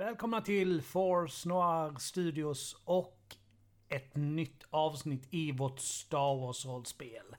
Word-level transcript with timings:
Välkomna 0.00 0.40
till 0.40 0.82
Force 0.82 1.48
Noir 1.48 1.98
Studios 1.98 2.76
och 2.84 3.36
ett 3.88 4.16
nytt 4.16 4.64
avsnitt 4.70 5.28
i 5.30 5.52
vårt 5.52 5.80
Star 5.80 6.36
Wars-rollspel. 6.36 7.36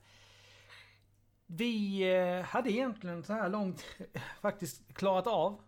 Vi 1.46 2.02
eh, 2.14 2.46
hade 2.46 2.72
egentligen 2.72 3.24
så 3.24 3.34
här 3.34 3.50
långt 3.50 3.86
faktiskt 4.42 4.94
klarat 4.94 5.28
av 5.28 5.62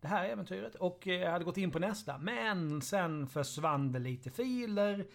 det 0.00 0.08
här 0.08 0.24
äventyret 0.24 0.74
och 0.74 1.08
eh, 1.08 1.32
hade 1.32 1.44
gått 1.44 1.56
in 1.56 1.70
på 1.70 1.78
nästa. 1.78 2.18
Men 2.18 2.82
sen 2.82 3.26
försvann 3.26 3.92
det 3.92 3.98
lite 3.98 4.30
filer. 4.30 5.06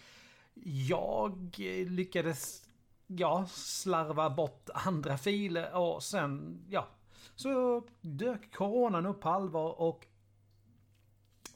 Jag 0.88 1.56
eh, 1.58 1.86
lyckades, 1.86 2.68
ja, 3.06 3.46
slarva 3.48 4.30
bort 4.30 4.68
andra 4.74 5.18
filer 5.18 5.76
och 5.76 6.02
sen, 6.02 6.64
ja. 6.68 6.88
Så 7.34 7.82
dök 8.00 8.54
coronan 8.54 9.06
upp 9.06 9.20
på 9.20 9.28
allvar 9.28 9.80
och 9.80 10.07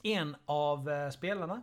en 0.03 0.37
av 0.45 0.91
eh, 0.91 1.11
spelarna 1.11 1.62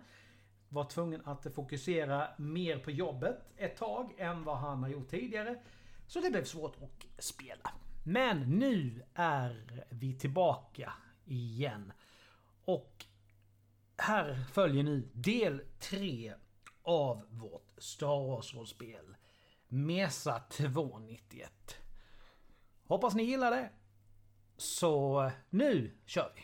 var 0.70 0.84
tvungen 0.84 1.22
att 1.26 1.54
fokusera 1.56 2.28
mer 2.38 2.80
på 2.80 2.92
jobbet 2.92 3.38
ett 3.58 3.78
tag 3.78 4.14
än 4.18 4.44
vad 4.44 4.58
han 4.58 4.84
har 4.84 4.90
gjort 4.90 5.10
tidigare. 5.10 5.60
Så 6.08 6.20
det 6.20 6.32
blev 6.32 6.44
svårt 6.44 6.76
att 6.82 7.24
spela. 7.24 7.72
Men 8.04 8.60
nu 8.60 9.04
är 9.14 9.86
vi 9.90 10.14
tillbaka 10.14 10.94
igen. 11.26 11.94
Och 12.66 13.06
här 13.98 14.46
följer 14.52 14.84
nu 14.84 15.10
del 15.14 15.62
3 15.80 16.34
av 16.82 17.26
vårt 17.30 17.72
Star 17.78 18.28
Wars-rollspel. 18.28 19.16
Mesa 19.68 20.40
291. 20.40 21.52
Hoppas 22.88 23.16
ni 23.16 23.24
gillar 23.24 23.52
det. 23.52 23.70
Så 24.58 25.32
nu 25.50 25.98
kör 26.06 26.32
vi! 26.36 26.42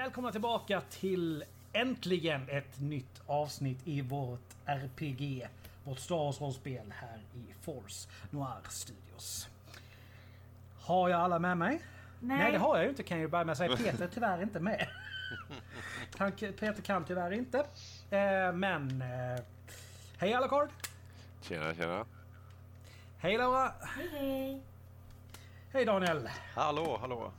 Välkomna 0.00 0.32
tillbaka 0.32 0.80
till 0.80 1.44
äntligen 1.72 2.48
ett 2.48 2.80
nytt 2.80 3.22
avsnitt 3.26 3.78
i 3.84 4.00
vårt 4.00 4.54
RPG. 4.64 5.48
Vårt 5.84 5.98
Star 5.98 6.16
Wars-rollspel 6.16 6.92
här 6.92 7.18
i 7.34 7.54
Force 7.62 8.08
Noir 8.30 8.60
Studios. 8.68 9.48
Har 10.80 11.08
jag 11.08 11.20
alla 11.20 11.38
med 11.38 11.58
mig? 11.58 11.80
Nej. 12.20 12.38
Nej, 12.38 12.52
det 12.52 12.58
har 12.58 12.76
jag 12.76 12.84
ju 12.84 12.90
inte 12.90 13.02
kan 13.02 13.16
jag 13.16 13.22
ju 13.22 13.28
börja 13.28 13.44
med 13.44 13.52
att 13.52 13.58
säga. 13.58 13.76
Peter 13.76 14.04
är 14.04 14.08
tyvärr 14.08 14.42
inte 14.42 14.60
med. 14.60 14.88
Han, 16.18 16.32
Peter 16.32 16.82
kan 16.82 17.04
tyvärr 17.04 17.32
inte. 17.32 17.58
Eh, 18.10 18.52
men... 18.52 19.02
Eh, 19.02 19.40
hej 20.18 20.34
Alucard! 20.34 20.68
Tjena, 21.42 21.74
tjena. 21.74 22.06
Hej 23.18 23.38
Laura! 23.38 23.72
Hej 23.96 24.08
hej! 24.12 24.62
Hej 25.72 25.84
Daniel! 25.84 26.28
Hallå, 26.54 26.98
hallå. 27.00 27.32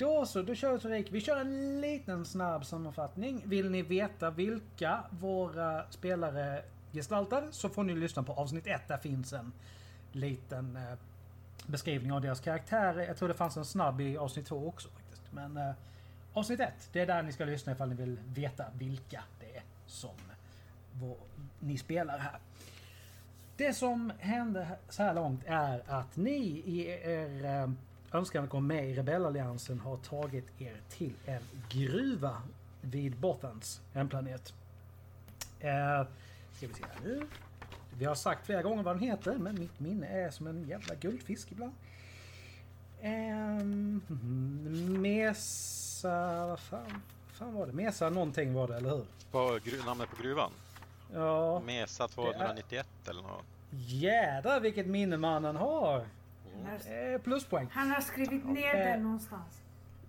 Då 0.00 0.26
så, 0.26 0.42
då 0.42 0.54
kör 0.54 0.78
vi 0.78 0.94
Erik. 0.94 1.12
Vi 1.12 1.20
kör 1.20 1.40
en 1.40 1.80
liten 1.80 2.24
snabb 2.24 2.66
sammanfattning. 2.66 3.42
Vill 3.46 3.70
ni 3.70 3.82
veta 3.82 4.30
vilka 4.30 5.04
våra 5.10 5.90
spelare 5.90 6.62
gestaltar 6.92 7.48
så 7.50 7.68
får 7.68 7.84
ni 7.84 7.94
lyssna 7.94 8.22
på 8.22 8.32
avsnitt 8.32 8.66
1. 8.66 8.88
Där 8.88 8.96
finns 8.96 9.32
en 9.32 9.52
liten 10.12 10.76
eh, 10.76 10.98
beskrivning 11.66 12.12
av 12.12 12.20
deras 12.20 12.40
karaktärer. 12.40 13.06
Jag 13.06 13.16
tror 13.16 13.28
det 13.28 13.34
fanns 13.34 13.56
en 13.56 13.64
snabb 13.64 14.00
i 14.00 14.16
avsnitt 14.16 14.46
2 14.46 14.68
också 14.68 14.88
faktiskt. 14.88 15.22
Men 15.30 15.56
eh, 15.56 15.72
avsnitt 16.32 16.60
1, 16.60 16.72
det 16.92 17.00
är 17.00 17.06
där 17.06 17.22
ni 17.22 17.32
ska 17.32 17.44
lyssna 17.44 17.72
ifall 17.72 17.88
ni 17.88 17.94
vill 17.94 18.18
veta 18.34 18.64
vilka 18.78 19.22
det 19.40 19.56
är 19.56 19.62
som 19.86 20.14
vår, 20.92 21.16
ni 21.58 21.78
spelar 21.78 22.18
här. 22.18 22.38
Det 23.56 23.74
som 23.74 24.12
hände 24.18 24.68
så 24.88 25.02
här 25.02 25.14
långt 25.14 25.42
är 25.46 25.82
att 25.86 26.16
ni 26.16 26.62
i 26.66 26.86
er 26.86 27.44
eh, 27.44 27.70
önskan 28.12 28.44
att 28.44 28.50
gå 28.50 28.60
med 28.60 28.90
i 28.90 28.94
rebellalliansen 28.94 29.80
har 29.80 29.96
tagit 29.96 30.44
er 30.60 30.76
till 30.88 31.12
en 31.26 31.42
gruva 31.68 32.42
vid 32.80 33.16
Bothans 33.16 33.80
hemplanet. 33.94 34.54
Eh, 35.60 36.06
ska 36.56 36.66
vi 36.66 36.74
se 36.74 36.84
här 36.94 37.00
nu. 37.04 37.26
Vi 37.98 38.04
har 38.04 38.14
sagt 38.14 38.46
flera 38.46 38.62
gånger 38.62 38.82
vad 38.82 38.96
den 38.96 39.02
heter, 39.08 39.34
men 39.38 39.58
mitt 39.58 39.80
minne 39.80 40.06
är 40.06 40.30
som 40.30 40.46
en 40.46 40.68
jävla 40.68 40.94
guldfisk 40.94 41.52
ibland. 41.52 41.72
Eh, 43.00 43.64
Mesa... 45.00 46.46
Vad 46.46 46.60
fan, 46.60 47.02
fan 47.32 47.54
var 47.54 47.66
det? 47.66 47.72
Mesa 47.72 48.10
någonting 48.10 48.54
var 48.54 48.68
det, 48.68 48.76
eller 48.76 48.90
hur? 48.90 49.04
Gru- 49.58 49.86
namnet 49.86 50.08
på 50.10 50.22
gruvan? 50.22 50.50
Ja. 51.14 51.60
Mesa 51.60 52.08
291 52.08 52.86
eller 53.08 53.22
något? 53.22 53.44
Jädrar 53.70 54.60
vilket 54.60 54.86
minne 54.86 55.16
mannen 55.16 55.56
har! 55.56 56.04
Han 56.54 56.66
har, 56.66 56.92
Eh, 57.14 57.18
pluspoäng. 57.20 57.68
han 57.72 57.90
har 57.90 58.00
skrivit 58.00 58.44
ner 58.46 58.74
Eh. 58.74 58.84
det 58.86 58.96
någonstans. 59.02 59.62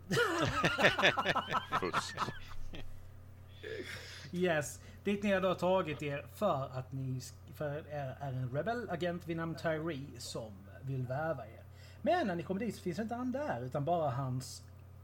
Fusk. 1.79 2.17
Yes. 4.31 4.79
Dit 5.03 5.23
ni 5.23 5.31
har 5.31 5.41
då 5.41 5.55
tagit 5.55 6.01
er 6.01 6.25
för 6.35 6.69
att 6.77 6.91
ni 6.93 7.21
för 7.55 7.75
er 7.91 8.15
är 8.19 8.31
en 8.31 8.49
rebel-agent 8.53 9.27
vid 9.27 9.37
namn 9.37 9.55
Tyree 9.55 10.05
som 10.17 10.51
vill 10.81 11.05
värva 11.07 11.45
er. 11.47 11.61
Men 12.01 12.27
när 12.27 12.35
ni 12.35 12.43
kommer 12.43 12.59
dit 12.59 12.75
så 12.75 12.81
finns 12.81 12.99
inte 12.99 13.15
han 13.15 13.31
där 13.31 13.61
utan 13.65 13.85
bara 13.85 14.09
hans 14.11 14.63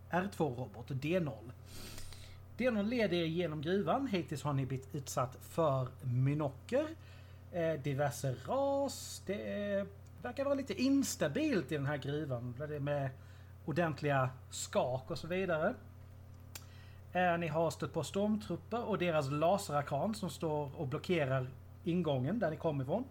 R2-robot 0.10 0.90
D0. 0.90 1.52
D0 2.58 2.84
leder 2.84 3.18
er 3.18 3.26
genom 3.26 3.62
gruvan. 3.62 4.08
Hittills 4.08 4.44
har 4.44 4.54
ni 4.54 4.66
blivit 4.66 4.96
utsatt 4.96 5.38
för 5.42 5.88
minocker, 6.02 6.88
eh, 7.52 7.74
diverse 7.74 8.36
ras. 8.48 9.22
Det 9.26 9.74
eh, 9.80 9.86
verkar 10.28 10.46
vara 10.46 10.56
lite 10.56 10.82
instabilt 10.82 11.72
i 11.72 11.76
den 11.76 11.86
här 11.86 11.98
gruvan. 11.98 12.56
Det 12.58 12.76
är 12.76 12.80
Med 12.80 13.10
ordentliga 13.66 14.30
skak 14.50 15.12
och 15.12 15.18
så 15.18 15.28
vidare. 15.28 15.74
Eh, 17.14 17.38
Ni 17.38 17.48
har 17.48 17.70
stött 17.70 17.94
på 17.94 18.04
stormtrupper 18.04 18.84
och 18.84 18.98
deras 18.98 19.30
laserarkan 19.30 20.16
som 20.16 20.30
står 20.30 20.72
och 20.76 20.88
blockerar 20.88 21.50
ingången 21.84 22.40
där 22.40 22.52
ni 22.52 22.58
kom 22.58 22.82
ifrån. 22.82 23.04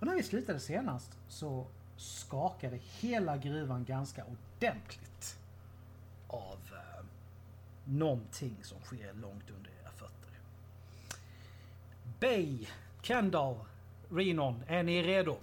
Och 0.00 0.06
när 0.06 0.14
vi 0.14 0.22
slutade 0.22 0.60
senast 0.60 1.18
så 1.28 1.66
skakade 1.96 2.78
hela 3.00 3.36
gruvan 3.36 3.84
ganska 3.84 4.24
ordentligt 4.24 5.38
av 6.26 6.58
eh, 6.72 7.04
någonting 7.84 8.56
som 8.62 8.80
sker 8.80 9.12
långt 9.12 9.50
under 9.50 9.70
era 9.82 9.90
fötter. 9.90 10.38
Bay, 12.20 12.66
Kendall, 13.02 13.56
Renon, 14.10 14.62
är 14.66 14.82
ni 14.82 15.02
redo? 15.02 15.36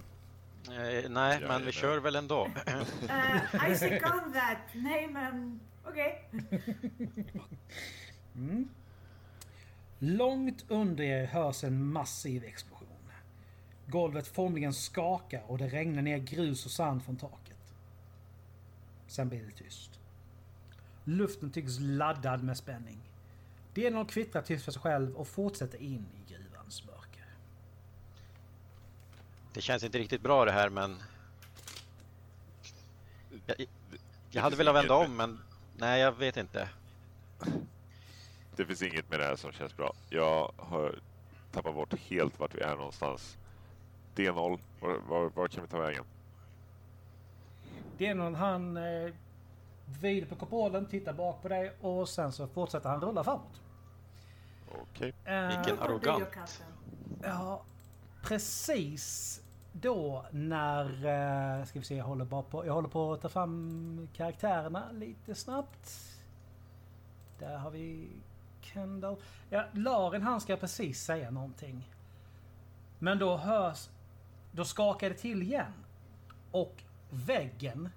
Eh, 0.68 1.10
nej, 1.10 1.42
men 1.48 1.66
vi 1.66 1.72
kör 1.72 1.98
väl 2.00 2.16
ändå. 2.16 2.46
Uh, 2.46 3.72
I 3.72 3.76
second 3.76 4.34
that. 4.34 4.58
Nej 4.74 5.08
men 5.08 5.60
okej. 5.84 6.30
Långt 10.00 10.66
under 10.68 11.04
er 11.04 11.26
hörs 11.26 11.64
en 11.64 11.86
massiv 11.88 12.44
explosion. 12.44 12.88
Golvet 13.88 14.28
formligen 14.28 14.74
skakar 14.74 15.44
och 15.48 15.58
det 15.58 15.68
regnar 15.68 16.02
ner 16.02 16.18
grus 16.18 16.66
och 16.66 16.72
sand 16.72 17.04
från 17.04 17.16
taket. 17.16 17.74
Sen 19.08 19.30
blir 19.30 19.44
det 19.44 19.64
tyst. 19.64 20.00
Luften 21.04 21.52
tycks 21.52 21.80
laddad 21.80 22.44
med 22.44 22.58
spänning. 22.58 23.00
Delen 23.74 24.06
kvittrar 24.06 24.42
tyst 24.42 24.66
för 24.66 24.72
sig 24.72 24.82
själv 24.82 25.16
och 25.16 25.28
fortsätter 25.28 25.82
in 25.82 26.06
i 26.16 26.34
gruvans 26.34 26.86
mörker. 26.86 27.03
Det 29.54 29.62
känns 29.62 29.84
inte 29.84 29.98
riktigt 30.00 30.22
bra 30.22 30.46
det 30.46 30.52
här, 30.52 30.70
men... 30.70 31.04
Jag, 33.46 33.56
jag 34.32 34.42
hade 34.42 34.56
velat 34.56 34.76
vända 34.76 34.96
om, 34.96 35.16
men 35.18 35.40
nej, 35.78 36.02
jag 36.02 36.12
vet 36.12 36.38
inte. 36.38 36.70
Det 38.56 38.66
finns 38.66 38.82
inget 38.82 39.10
med 39.10 39.20
det 39.20 39.26
här 39.26 39.36
som 39.36 39.52
känns 39.52 39.78
bra. 39.78 39.94
Jag 40.10 40.52
har 40.58 41.00
tappat 41.52 41.76
bort 41.76 42.00
helt 42.00 42.40
vart 42.40 42.56
vi 42.56 42.62
är 42.62 42.76
någonstans. 42.76 43.38
D0, 44.16 44.60
var, 44.80 44.98
var, 45.08 45.30
var 45.30 45.48
kan 45.48 45.64
vi 45.64 45.70
ta 45.70 45.80
vägen? 45.80 46.06
Denon 47.98 48.36
han 48.36 48.78
eh, 48.78 49.14
vrider 49.86 50.28
på 50.28 50.36
kupolen, 50.36 50.86
tittar 50.86 51.14
bak 51.14 51.42
på 51.42 51.48
dig 51.48 51.74
och 51.82 52.10
sen 52.10 52.32
så 52.32 52.48
fortsätter 52.48 52.90
han 52.90 53.02
rulla 53.02 53.24
framåt. 53.24 53.62
Okej. 54.72 55.14
Eh, 55.26 55.48
Vilken 55.48 55.80
arrogant. 55.80 56.64
Ja, 57.24 57.64
precis 58.24 59.43
då 59.74 60.26
när... 60.32 60.86
Eh, 61.60 61.66
ska 61.66 61.80
vi 61.80 61.86
se, 61.86 61.96
jag 61.96 62.06
håller 62.06 62.26
bara 62.26 62.42
på... 62.42 62.66
Jag 62.66 62.74
håller 62.74 62.90
på 62.90 63.14
att 63.14 63.22
ta 63.22 63.30
fram 63.30 64.08
karaktärerna 64.14 64.92
lite 64.92 65.36
snabbt. 65.36 65.90
Där 67.40 67.58
har 67.58 67.72
vi 67.72 68.10
Kendall. 68.62 69.16
Ja, 69.50 69.66
Laren 69.74 70.22
han 70.22 70.42
ska 70.42 70.58
precis 70.58 71.04
säga 71.04 71.32
någonting. 71.32 71.90
Men 73.00 73.20
då 73.20 73.38
hörs... 73.38 73.90
Då 74.52 74.66
skakar 74.66 75.10
det 75.10 75.16
till 75.16 75.42
igen. 75.42 75.74
Och 76.52 76.84
väggen, 77.10 77.90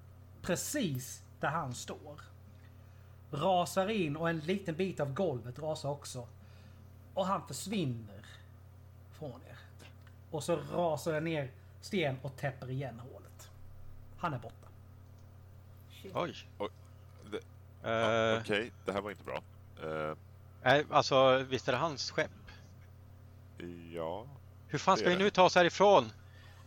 precis 0.42 1.22
där 1.40 1.48
han 1.48 1.74
står, 1.74 2.20
rasar 3.30 3.88
in 3.88 4.16
och 4.16 4.30
en 4.30 4.38
liten 4.38 4.74
bit 4.74 5.00
av 5.00 5.14
golvet 5.14 5.58
rasar 5.58 5.88
också. 5.88 6.28
Och 7.14 7.26
han 7.26 7.46
försvinner 7.48 8.26
från 9.10 9.40
er. 9.50 9.58
Och 10.30 10.44
så 10.44 10.56
rasar 10.56 11.12
det 11.12 11.20
ner 11.20 11.50
sten 11.86 12.16
och 12.22 12.36
täpper 12.36 12.70
igen 12.70 13.00
hålet. 13.12 13.50
Han 14.18 14.34
är 14.34 14.38
borta. 14.38 14.66
Shit. 16.02 16.12
Oj. 16.14 16.34
Det- 17.30 17.40
Eh, 17.82 18.40
Okej, 18.40 18.72
det 18.84 18.92
här 18.92 19.00
var 19.00 19.10
inte 19.10 19.24
bra. 19.24 19.40
Eh, 19.82 20.16
nej, 20.62 20.84
alltså, 20.90 21.38
visst 21.38 21.68
är 21.68 21.72
det 21.72 21.78
hans 21.78 22.10
skepp? 22.10 22.30
ja, 23.94 24.26
Hur 24.68 24.78
fan 24.78 24.96
ska 24.96 25.08
vi 25.08 25.16
nu 25.16 25.30
ta 25.30 25.42
oss 25.42 25.54
härifrån? 25.54 26.12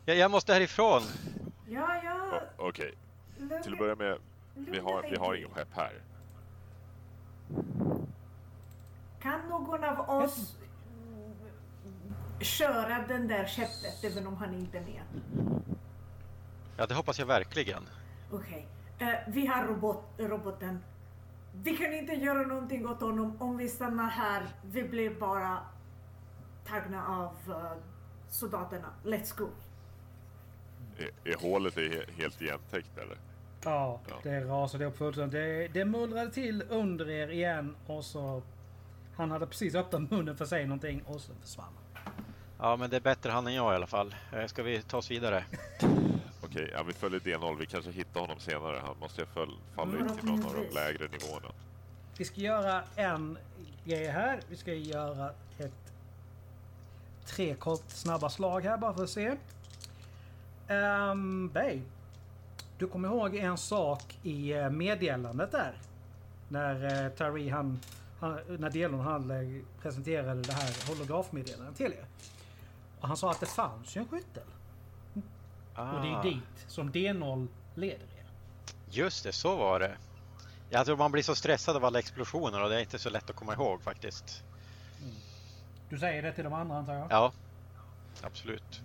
Jag, 0.06 0.18
jag 0.18 0.32
måste 0.32 0.54
härifrån. 0.54 1.02
Ja, 1.70 2.02
ja. 2.04 2.40
o- 2.58 2.68
okej. 2.68 2.94
lugna- 3.40 3.64
Till 3.64 3.74
att 3.74 3.80
börja 3.80 3.96
med, 3.96 4.18
vi 4.56 4.80
har, 4.80 5.02
vi 5.10 5.16
har 5.16 5.36
ingen 5.36 5.50
skepp 5.50 5.74
här. 5.74 5.94
Kan 9.22 9.50
någon 9.50 9.84
av 9.84 10.10
oss 10.10 10.56
köra 12.42 13.06
den 13.08 13.28
där 13.28 13.46
skeppet 13.48 14.04
även 14.04 14.28
om 14.28 14.36
han 14.38 14.54
inte 14.54 14.78
är 14.78 14.82
med? 14.82 15.02
Ja, 16.78 16.86
det 16.86 16.94
hoppas 16.94 17.20
jag 17.20 17.26
verkligen. 17.26 17.84
Okej. 18.32 18.68
Eh, 19.00 19.08
vi 19.28 19.46
har 19.48 19.66
robot, 19.68 20.04
roboten. 20.18 20.80
Vi 21.54 21.78
kan 21.78 21.94
inte 21.94 22.14
göra 22.14 22.42
någonting 22.48 22.88
åt 22.88 23.02
honom 23.02 23.38
om 23.42 23.58
vi 23.58 23.68
stannar 23.70 24.10
här. 24.10 24.44
Vi 24.62 24.84
blir 24.84 25.10
bara 25.20 25.58
tagna 26.68 27.08
av 27.08 27.56
eh, 27.56 27.72
soldaterna. 28.30 28.88
Let's 29.04 29.38
go. 29.38 29.48
Är, 30.98 31.32
är 31.32 31.36
hålet 31.42 31.78
är 31.78 31.82
he- 31.82 32.12
helt 32.22 32.42
igentäckt 32.42 32.98
eller? 32.98 33.18
Ja, 33.64 34.00
Ja. 34.10 34.16
det 34.24 34.42
rasade 34.46 34.86
upp 34.86 34.98
fullständigt. 34.98 35.32
Det, 35.34 35.68
det 35.80 35.86
mullrade 35.86 36.32
till 36.32 36.64
under 36.70 37.10
er 37.10 37.28
igen 37.28 37.76
och 37.88 38.06
så... 38.06 38.42
Han 39.16 39.32
hade 39.32 39.46
precis 39.48 39.76
öppnat 39.76 40.12
munnen 40.12 40.36
för 40.38 40.44
att 40.44 40.50
säga 40.50 40.68
någonting 40.68 41.02
och 41.06 41.22
så 41.22 41.34
försvann 41.42 41.66
han. 41.66 41.89
Ja, 42.60 42.76
men 42.76 42.90
det 42.90 42.96
är 42.96 43.02
bättre 43.02 43.32
han 43.32 43.48
än 43.48 43.54
jag 43.54 43.74
i 43.74 43.76
alla 43.76 43.88
fall. 43.88 44.16
Eh, 44.34 44.46
Ska 44.46 44.64
vi 44.64 44.82
ta 44.82 44.98
oss 44.98 45.12
vidare? 45.12 45.44
Okej, 46.42 46.70
ja, 46.74 46.84
vi 46.84 46.94
följer 46.94 47.20
D0. 47.20 47.58
Vi 47.60 47.66
kanske 47.66 47.92
hittar 47.92 48.20
honom 48.22 48.40
senare. 48.40 48.82
Han 48.86 48.96
måste 49.00 49.22
ju 49.22 49.28
fall, 49.28 49.58
falla 49.76 49.92
Mm, 49.92 50.08
ut 50.08 50.20
till 50.20 50.26
någon 50.30 50.46
av 50.46 50.54
de 50.54 50.76
lägre 50.76 51.08
nivåerna. 51.08 51.48
Vi 52.18 52.26
ska 52.26 52.42
göra 52.42 52.84
en 52.96 53.38
grej 53.86 54.08
här. 54.08 54.40
Vi 54.50 54.56
ska 54.58 54.74
göra 54.74 55.32
ett 55.58 55.94
tre 57.26 57.56
kort 57.56 57.84
snabba 57.88 58.30
slag 58.30 58.62
här 58.62 58.78
bara 58.78 58.94
för 58.94 59.04
att 59.04 59.10
se. 59.10 59.36
Um, 60.74 61.50
Bay. 61.50 61.82
Du 62.78 62.88
kommer 62.88 63.08
ihåg 63.08 63.36
en 63.36 63.58
sak 63.58 64.18
i 64.24 64.54
eh, 64.54 64.70
meddelandet 64.70 65.52
där? 65.52 65.74
När 66.48 67.04
uh, 67.06 67.12
Tari 67.12 67.50
han, 67.50 67.80
han, 68.20 68.40
när 68.48 68.70
Delon 68.70 69.00
han 69.00 69.64
presenterade 69.82 70.42
det 70.42 70.54
här 70.54 70.88
holografmeddelandet 70.88 71.76
till 71.78 71.94
er. 71.94 72.06
Och 73.02 73.08
han 73.08 73.18
sa 73.18 73.32
att 73.32 73.40
det 73.40 73.46
fanns 73.46 73.96
ju 73.98 74.02
en 74.02 74.08
skyttel. 74.08 74.44
Och 75.76 76.02
det 76.02 76.08
är 76.08 76.16
Ah, 76.16 76.22
dit 76.24 76.66
som 76.68 76.92
D0 76.92 77.48
leder 77.76 77.96
er. 78.18 78.26
just 78.90 79.24
det, 79.24 79.32
så 79.34 79.56
var 79.56 79.80
det. 79.80 79.98
Jag 80.70 80.86
tror 80.86 80.98
man 80.98 81.12
blir 81.12 81.24
så 81.24 81.36
stressad 81.36 81.76
av 81.76 81.86
alla 81.86 82.00
explosioner 82.00 82.64
och 82.64 82.70
det 82.70 82.76
är 82.76 82.80
inte 82.80 83.00
så 83.00 83.10
lätt 83.10 83.30
att 83.30 83.36
komma 83.36 83.54
ihåg 83.54 83.82
faktiskt. 83.82 84.44
Du 85.90 86.00
säger 86.00 86.22
det 86.22 86.34
till 86.34 86.44
de 86.44 86.54
andra 86.54 86.78
antar 86.78 86.94
jag? 86.94 87.08
Ja, 87.10 87.32
absolut. 88.22 88.82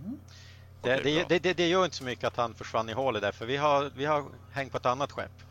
Det, 0.82 0.94
Okej, 1.00 1.00
det, 1.04 1.18
bra. 1.20 1.28
det, 1.28 1.38
det, 1.38 1.54
det 1.54 1.68
gör 1.68 1.84
inte 1.84 1.96
så 1.96 2.04
mycket 2.04 2.24
att 2.24 2.36
han 2.36 2.54
försvann 2.54 2.88
i 2.88 2.92
hålet 2.92 3.22
där, 3.22 3.32
för 3.32 3.46
vi 3.46 3.56
har, 3.56 3.90
vi 3.96 4.04
har 4.04 4.24
hängt 4.52 4.72
på 4.72 4.78
ett 4.78 4.86
annat 4.86 5.12
skepp. 5.12 5.42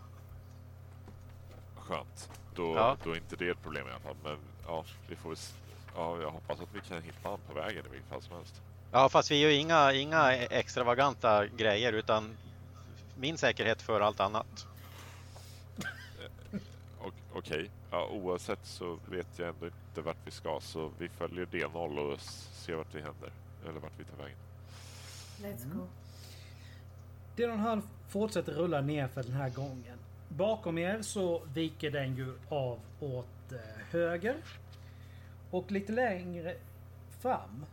Skönt. 1.77 2.29
Då, 2.55 2.75
Ja. 2.75 2.97
då 3.03 3.11
är 3.11 3.15
inte 3.17 3.35
det 3.35 3.49
ett 3.49 3.61
problem 3.63 3.87
i 3.87 3.91
alla 3.91 3.99
fall. 3.99 4.15
Men 4.23 4.37
ja, 4.67 4.83
vi 5.07 5.15
får 5.15 5.35
Ja, 5.95 6.21
jag 6.21 6.29
hoppas 6.31 6.59
att 6.61 6.69
vi 6.75 6.79
kan 6.81 7.01
hitta 7.01 7.29
honom 7.29 7.39
på 7.47 7.53
vägen 7.53 7.85
i 7.85 7.89
vilket 7.89 8.09
fall 8.09 8.21
som 8.21 8.35
helst. 8.35 8.61
Ja, 8.91 9.09
fast 9.09 9.31
vi 9.31 9.39
gör 9.41 9.49
inga, 9.49 9.93
inga 9.93 10.33
extravaganta 10.35 11.45
grejer 11.47 11.93
utan 11.93 12.37
min 13.17 13.37
säkerhet 13.37 13.81
för 13.81 14.01
allt 14.01 14.19
annat. 14.19 14.67
Och- 16.99 17.13
Okej, 17.35 17.69
ja, 17.91 18.07
oavsett 18.07 18.59
så 18.65 18.97
vet 19.09 19.27
jag 19.39 19.47
ändå 19.49 19.65
inte 19.65 20.01
vart 20.01 20.17
vi 20.25 20.31
ska. 20.31 20.59
Så 20.61 20.91
vi 20.97 21.09
följer 21.09 21.45
D0 21.45 21.97
och 22.13 22.19
ser 22.21 22.75
vart 22.75 22.95
vi 22.95 23.01
händer. 23.01 23.31
Eller 23.69 23.79
vart 23.79 23.91
vi 23.97 24.03
tar 24.03 24.17
vägen. 24.23 24.37
Let's 25.41 25.73
go. 25.77 25.87
Denon 27.35 27.59
han 27.59 27.89
fortsätter 28.09 28.51
rulla 28.53 28.81
ner 28.81 29.07
för 29.07 29.23
den 29.23 29.31
här 29.33 29.49
gången. 29.49 29.97
Bakom 30.29 30.77
er 30.77 31.01
så 31.01 31.41
viker 31.53 31.91
den 31.91 32.15
ju 32.15 32.33
av 32.49 32.79
åt 32.99 33.51
eh, 33.51 33.57
höger. 33.91 34.35
Och 35.53 35.71
lite 35.71 35.91
längre 35.91 36.55
fram 37.21 37.65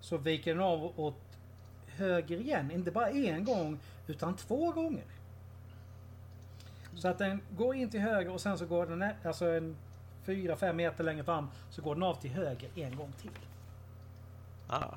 så 0.00 0.16
viker 0.16 0.54
den 0.54 0.62
av 0.62 1.00
åt 1.00 1.38
höger 1.86 2.40
igen. 2.40 2.70
Inte 2.70 2.90
bara 2.90 3.10
en 3.10 3.44
gång 3.44 3.78
utan 4.06 4.36
två 4.36 4.72
gånger. 4.72 5.04
Så 6.94 7.08
att 7.08 7.18
den 7.18 7.40
går 7.56 7.74
in 7.74 7.90
till 7.90 8.00
höger 8.00 8.30
och 8.32 8.40
sen 8.40 8.58
så 8.58 8.66
går 8.66 8.86
den 8.86 9.04
alltså 9.24 9.46
en 9.50 9.76
4-5 10.26 10.72
meter 10.72 11.04
längre 11.04 11.24
fram 11.24 11.48
så 11.70 11.82
går 11.82 11.94
den 11.94 12.02
av 12.02 12.14
till 12.14 12.30
höger 12.30 12.70
en 12.74 12.96
gång 12.96 13.12
till. 13.12 13.30
Ah. 14.68 14.94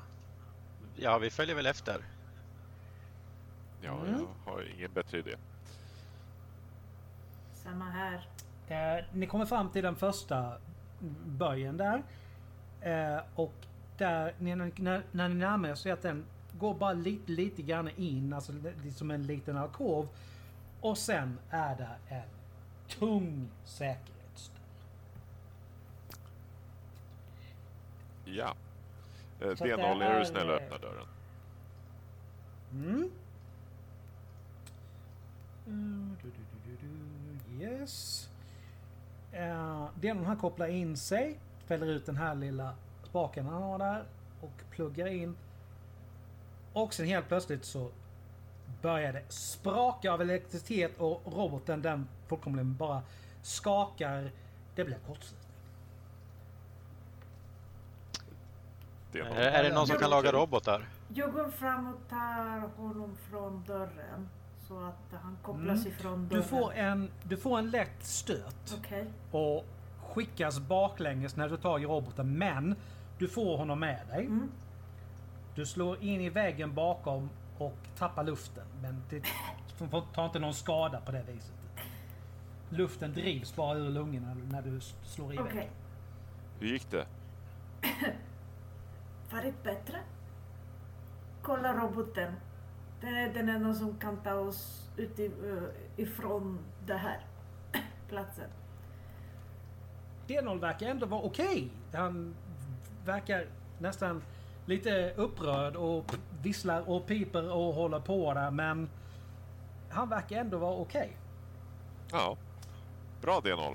Ja, 0.96 1.18
vi 1.18 1.30
följer 1.30 1.54
väl 1.56 1.66
efter. 1.66 1.96
Ja, 3.82 4.00
Mm. 4.00 4.26
jag 4.46 4.52
har 4.52 4.64
ingen 4.76 4.92
bättre 4.92 5.18
idé. 5.18 5.34
Samma 7.54 7.84
här. 7.84 8.28
Eh, 8.68 9.04
ni 9.12 9.26
kommer 9.26 9.46
fram 9.46 9.70
till 9.70 9.82
den 9.82 9.96
första 9.96 10.58
böjen 11.26 11.76
där. 11.76 12.02
Eh, 12.80 13.22
och 13.34 13.52
där, 13.98 14.34
när, 14.38 14.56
när, 14.56 15.02
när 15.12 15.28
ni 15.28 15.34
närmar 15.34 15.68
er 15.68 15.74
så 15.74 15.88
är 15.88 15.92
att 15.92 16.02
den 16.02 16.24
går 16.58 16.74
bara 16.74 16.92
lite, 16.92 17.32
lite 17.32 17.62
grann 17.62 17.88
in, 17.96 18.32
alltså 18.32 18.52
som 18.96 19.10
en 19.10 19.26
liten 19.26 19.56
alkov. 19.56 20.08
Och 20.80 20.98
sen 20.98 21.38
är 21.50 21.76
det 21.76 22.14
en 22.14 22.22
tung 22.88 23.48
säkerhetsdörr. 23.64 24.60
Ja. 28.24 28.54
Eh, 29.40 29.54
Så 29.54 29.64
D0, 29.64 29.98
det 29.98 30.04
är 30.04 30.20
du 30.20 30.26
snäll 30.26 30.50
och 30.50 30.56
öppna 30.56 30.78
dörren? 30.78 31.06
Mm. 32.72 33.10
Mm, 35.66 36.16
du, 36.22 36.30
du, 36.64 36.76
du. 36.80 37.64
Yes. 37.64 38.28
Uh, 39.36 39.86
den 39.94 40.24
han 40.24 40.36
kopplar 40.36 40.66
in 40.66 40.96
sig, 40.96 41.38
fäller 41.66 41.86
ut 41.86 42.06
den 42.06 42.16
här 42.16 42.34
lilla 42.34 42.74
spaken 43.02 43.46
han 43.46 43.62
har 43.62 43.78
där 43.78 44.04
och 44.40 44.62
pluggar 44.70 45.06
in. 45.06 45.36
Och 46.72 46.94
sen 46.94 47.06
helt 47.06 47.28
plötsligt 47.28 47.64
så 47.64 47.90
börjar 48.82 49.12
det 49.12 49.22
spraka 49.28 50.12
av 50.12 50.22
elektricitet 50.22 50.98
och 50.98 51.22
roboten 51.36 51.82
den 51.82 52.08
fullkomligen 52.28 52.76
bara 52.76 53.02
skakar. 53.42 54.30
Det 54.74 54.84
blir 54.84 54.98
kortslutning. 55.06 55.50
D0. 59.12 59.34
Är, 59.34 59.50
är 59.50 59.62
det 59.62 59.74
någon 59.74 59.86
som 59.86 59.98
kan 59.98 60.10
laga 60.10 60.32
robotar? 60.32 60.88
Jag 61.08 61.32
går 61.32 61.50
fram 61.50 61.94
och 61.94 62.08
tar 62.10 62.70
honom 62.76 63.16
från 63.30 63.64
dörren. 63.66 64.28
Så 64.68 64.78
att 64.78 65.20
han 65.22 65.36
kopplas 65.42 65.78
Mm. 65.80 65.92
ifrån 65.92 66.28
Du 66.28 66.42
får 66.42 66.72
en, 66.72 67.10
du 67.24 67.36
får 67.36 67.58
en 67.58 67.70
lätt 67.70 68.04
stöt. 68.04 68.78
Okej. 68.78 69.06
och 69.30 69.64
skickas 70.02 70.60
baklänges 70.60 71.36
när 71.36 71.48
du 71.48 71.56
tar 71.56 71.78
i 71.78 71.84
roboten. 71.84 72.38
Men 72.38 72.76
du 73.18 73.28
får 73.28 73.56
honom 73.56 73.80
med 73.80 74.06
dig. 74.08 74.26
Mm. 74.26 74.50
Du 75.54 75.66
slår 75.66 76.02
in 76.02 76.20
i 76.20 76.30
väggen 76.30 76.74
bakom 76.74 77.30
och 77.58 77.76
tappar 77.98 78.24
luften. 78.24 78.64
Men 78.82 79.02
det 79.10 79.24
du 79.78 79.86
får- 79.88 80.12
tar 80.14 80.24
inte 80.24 80.38
någon 80.38 80.54
skada 80.54 81.00
på 81.00 81.12
det 81.12 81.22
viset. 81.22 81.52
Luften 82.70 83.12
drivs 83.12 83.56
bara 83.56 83.78
ur 83.78 83.90
lungorna 83.90 84.34
när 84.50 84.62
du 84.62 84.80
slår 84.80 85.34
i 85.34 85.38
Okej. 85.38 85.52
väggen. 85.54 85.70
Hur 86.60 86.66
gick 86.68 86.90
det? 86.90 87.06
Varit 89.32 89.62
bättre? 89.62 90.00
Kolla 91.42 91.72
roboten. 91.72 92.32
Den 93.04 93.14
är 93.14 93.28
den 93.34 93.48
enda 93.48 93.74
som 93.74 93.98
kan 93.98 94.16
ta 94.16 94.34
oss 94.34 94.88
ut 94.96 95.18
i, 95.18 95.26
eh, 95.26 96.02
ifrån 96.04 96.58
den 96.86 96.98
här 96.98 97.20
platsen. 98.08 98.50
D0 100.26 100.60
verkar 100.60 100.86
ändå 100.88 101.06
vara 101.06 101.22
okej. 101.22 101.70
Han 101.92 102.34
verkar 103.04 103.46
nästan 103.78 104.22
lite 104.66 105.12
upprörd 105.16 105.76
och 105.76 106.14
visslar 106.42 106.90
och 106.90 107.06
piper 107.06 107.52
och 107.52 107.74
håller 107.74 108.00
på 108.00 108.34
där 108.34 108.50
men 108.50 108.90
han 109.90 110.08
verkar 110.08 110.36
ändå 110.36 110.58
vara 110.58 110.76
okej. 110.76 111.16
Ja. 112.12 112.36
Bra 113.20 113.40
D0. 113.40 113.74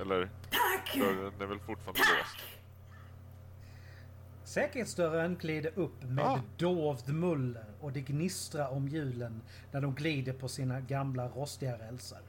Eller, 0.00 0.30
Tack! 0.50 0.96
dörren 0.96 1.32
är 1.40 1.46
väl 1.46 1.58
fortfarande 1.58 2.00
låst. 2.00 2.51
Säkerhetsdörren 4.52 5.36
glider 5.40 5.72
upp 5.74 6.02
med 6.02 6.24
Ah. 6.24 6.40
dovt 6.56 7.06
muller 7.06 7.64
och 7.80 7.92
det 7.92 8.00
gnistrar 8.00 8.68
om 8.68 8.88
hjulen 8.88 9.40
när 9.70 9.80
de 9.80 9.94
glider 9.94 10.32
på 10.32 10.48
sina 10.48 10.80
gamla 10.80 11.28
rostiga 11.28 11.78
rälsar. 11.78 12.20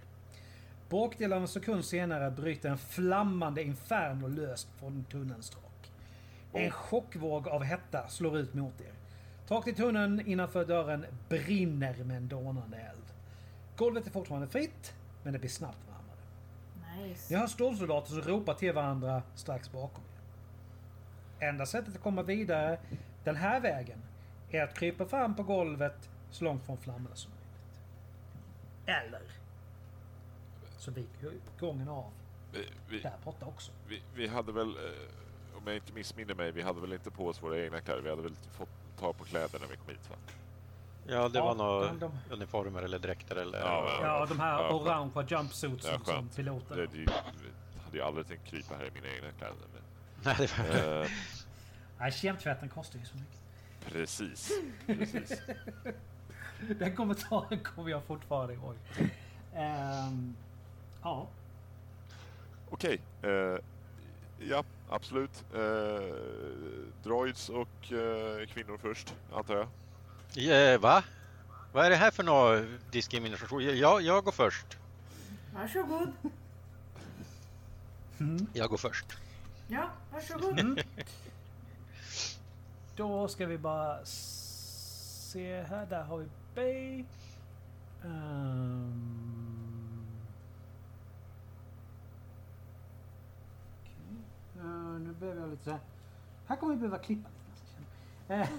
Bråkdel 0.90 1.34
av 1.34 1.42
en 1.42 1.48
sekund 1.48 1.86
senare 1.86 2.32
bryter 2.32 2.70
en 2.70 2.78
flammande 2.78 3.64
inferno 3.64 4.28
löst 4.28 4.68
från 4.80 5.04
tunnelns 5.12 5.50
tak. 5.50 5.92
En 6.54 6.72
chockvåg 6.72 7.48
av 7.48 7.64
hetta 7.64 8.08
slår 8.08 8.38
ut 8.38 8.54
mot 8.54 8.82
er. 8.82 8.94
Taket 9.48 9.74
i 9.74 9.78
tunneln 9.78 10.28
innanför 10.28 10.66
dörren 10.66 11.06
brinner 11.30 12.04
med 12.04 12.18
en 12.18 12.28
dånande 12.28 12.78
eld. 12.78 13.14
Golvet 13.78 14.08
är 14.08 14.12
fortfarande 14.12 14.48
fritt, 14.48 14.94
men 15.24 15.34
det 15.34 15.40
blir 15.40 15.50
snabbt 15.50 15.88
varmare. 15.88 17.08
Nice. 17.08 17.34
Ni 17.34 17.40
hör 17.40 17.48
stålsoldater 17.48 18.10
som 18.10 18.22
ropar 18.22 18.54
till 18.54 18.74
varandra 18.74 19.24
strax 19.36 19.72
bakom 19.72 20.04
er. 20.04 20.13
Enda 21.44 21.66
sättet 21.66 21.96
att 21.96 22.02
komma 22.04 22.22
vidare 22.22 22.80
den 23.24 23.36
här 23.36 23.60
vägen 23.60 24.02
är 24.50 24.64
att 24.64 24.74
krypa 24.74 25.06
fram 25.06 25.36
på 25.36 25.44
golvet 25.44 26.10
så 26.32 26.44
långt 26.44 26.66
från 26.66 26.78
flammorna 26.78 27.16
som 27.16 27.32
möjligt. 27.32 27.80
Eller 29.06 29.22
så 30.78 30.92
viker 30.92 31.32
gången 31.60 31.90
av 31.90 32.12
Vi, 32.54 32.70
vi, 32.90 33.00
där 33.00 33.14
borta 33.24 33.46
också. 33.46 33.72
vi, 33.88 34.02
vi 34.16 34.28
hade 34.28 34.52
väl, 34.52 34.70
eh, 34.70 35.58
om 35.58 35.62
jag 35.68 35.76
inte 35.76 35.94
missminner 35.94 36.36
mig, 36.36 36.52
vi 36.52 36.62
hade 36.62 36.82
väl 36.82 36.94
inte 36.94 37.12
på 37.12 37.28
oss 37.28 37.44
våra 37.44 37.60
egna 37.60 37.82
kläder. 37.82 38.02
Vi 38.02 38.10
hade 38.10 38.22
väl 38.22 38.36
fått 38.52 38.70
ta 39.00 39.14
på 39.14 39.24
kläder 39.24 39.60
när 39.60 39.68
vi 39.68 39.76
kom 39.76 39.90
hit 39.90 40.10
va? 40.10 40.16
Ja, 41.08 41.30
det 41.30 41.38
Ja, 41.40 41.46
var 41.54 41.56
nog 41.56 42.00
de- 42.00 42.00
de- 42.00 42.34
uniformer 42.34 42.82
eller 42.82 43.00
dräkter 43.00 43.36
eller... 43.36 43.60
Ja, 43.60 43.82
men- 44.00 44.08
Ja, 44.10 44.26
de 44.26 44.40
här 44.40 44.62
Ja, 44.64 44.74
orangea 44.74 45.26
jumpsuitsen 45.30 46.02
Ja, 46.08 46.14
som. 46.14 46.30
Det, 46.36 46.76
det, 46.76 46.88
det 47.06 47.12
hade 47.86 47.98
ju 47.98 48.02
aldrig 48.02 48.28
tänkt 48.28 48.46
krypa 48.46 48.76
här 48.76 48.86
i 48.86 48.92
mina 48.94 49.08
egna 49.16 49.32
kläder. 49.38 49.56
Men, 49.74 49.83
Nej, 50.26 50.36
det 50.38 50.58
var... 50.58 51.02
eh, 51.04 51.10
Nej, 52.00 52.12
kemtvätten 52.12 52.70
kostar 52.70 53.00
ju 53.00 53.06
så 53.06 53.16
mycket. 53.18 53.40
precis. 53.86 54.52
precis. 54.86 55.42
Den 56.80 56.96
kommentaren 56.96 57.60
kommer 57.64 57.90
jag 57.92 58.04
fortfarande 58.04 58.54
ihåg. 58.54 58.76
Ehm, 59.56 60.36
ja. 61.04 61.28
Okej. 62.70 63.02
eh, 63.22 63.58
ja, 64.40 64.64
absolut. 64.90 65.44
Eh, 65.56 66.16
droids 67.04 67.50
och 67.50 67.92
eh, 67.92 68.48
kvinnor 68.48 68.78
först, 68.82 69.14
antar 69.34 69.56
jag. 70.36 70.74
Eh, 70.74 70.80
va? 70.80 71.04
Vad 71.74 71.86
är 71.86 71.90
det 71.90 71.96
här 71.96 72.12
för 72.12 72.24
någon 72.24 72.80
diskrimination? 72.92 73.78
Jag, 73.78 74.02
jag 74.02 74.24
går 74.24 74.32
först. 74.32 74.78
Varsågod. 75.54 76.12
Jag 78.54 78.70
går 78.70 78.78
först. 78.78 79.06
Ja, 79.68 79.90
varsågod. 80.12 80.60
Mm. 80.60 80.78
Då 82.96 83.28
ska 83.28 83.46
vi 83.46 83.58
bara 83.58 84.06
se 84.06 85.62
här. 85.62 85.86
Där 85.86 86.04
har 86.04 86.18
vi 86.18 86.28
B. 86.56 87.06
Ehm. 88.04 89.24
Okej. 93.82 94.18
Eh, 94.58 95.00
nu 95.00 95.14
behöver 95.14 95.42
jag 95.42 95.50
lite 95.50 95.64
så 95.64 95.72
här. 95.72 95.80
Här 96.48 96.56
kommer 96.56 96.74
vi 96.74 96.80
behöva 96.80 96.98
klippa 96.98 97.30
lite. 97.30 98.34
Eh. 98.34 98.50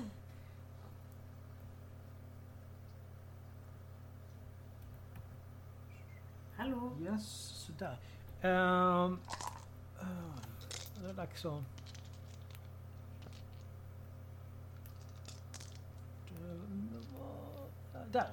Hallå. 6.56 6.92
Yes, 7.00 7.26
sådär. 7.66 7.98
Um, 8.42 9.20
det 10.00 10.43
är 11.08 11.14
dags 11.14 11.44
att... 11.44 11.62
Där. 18.12 18.30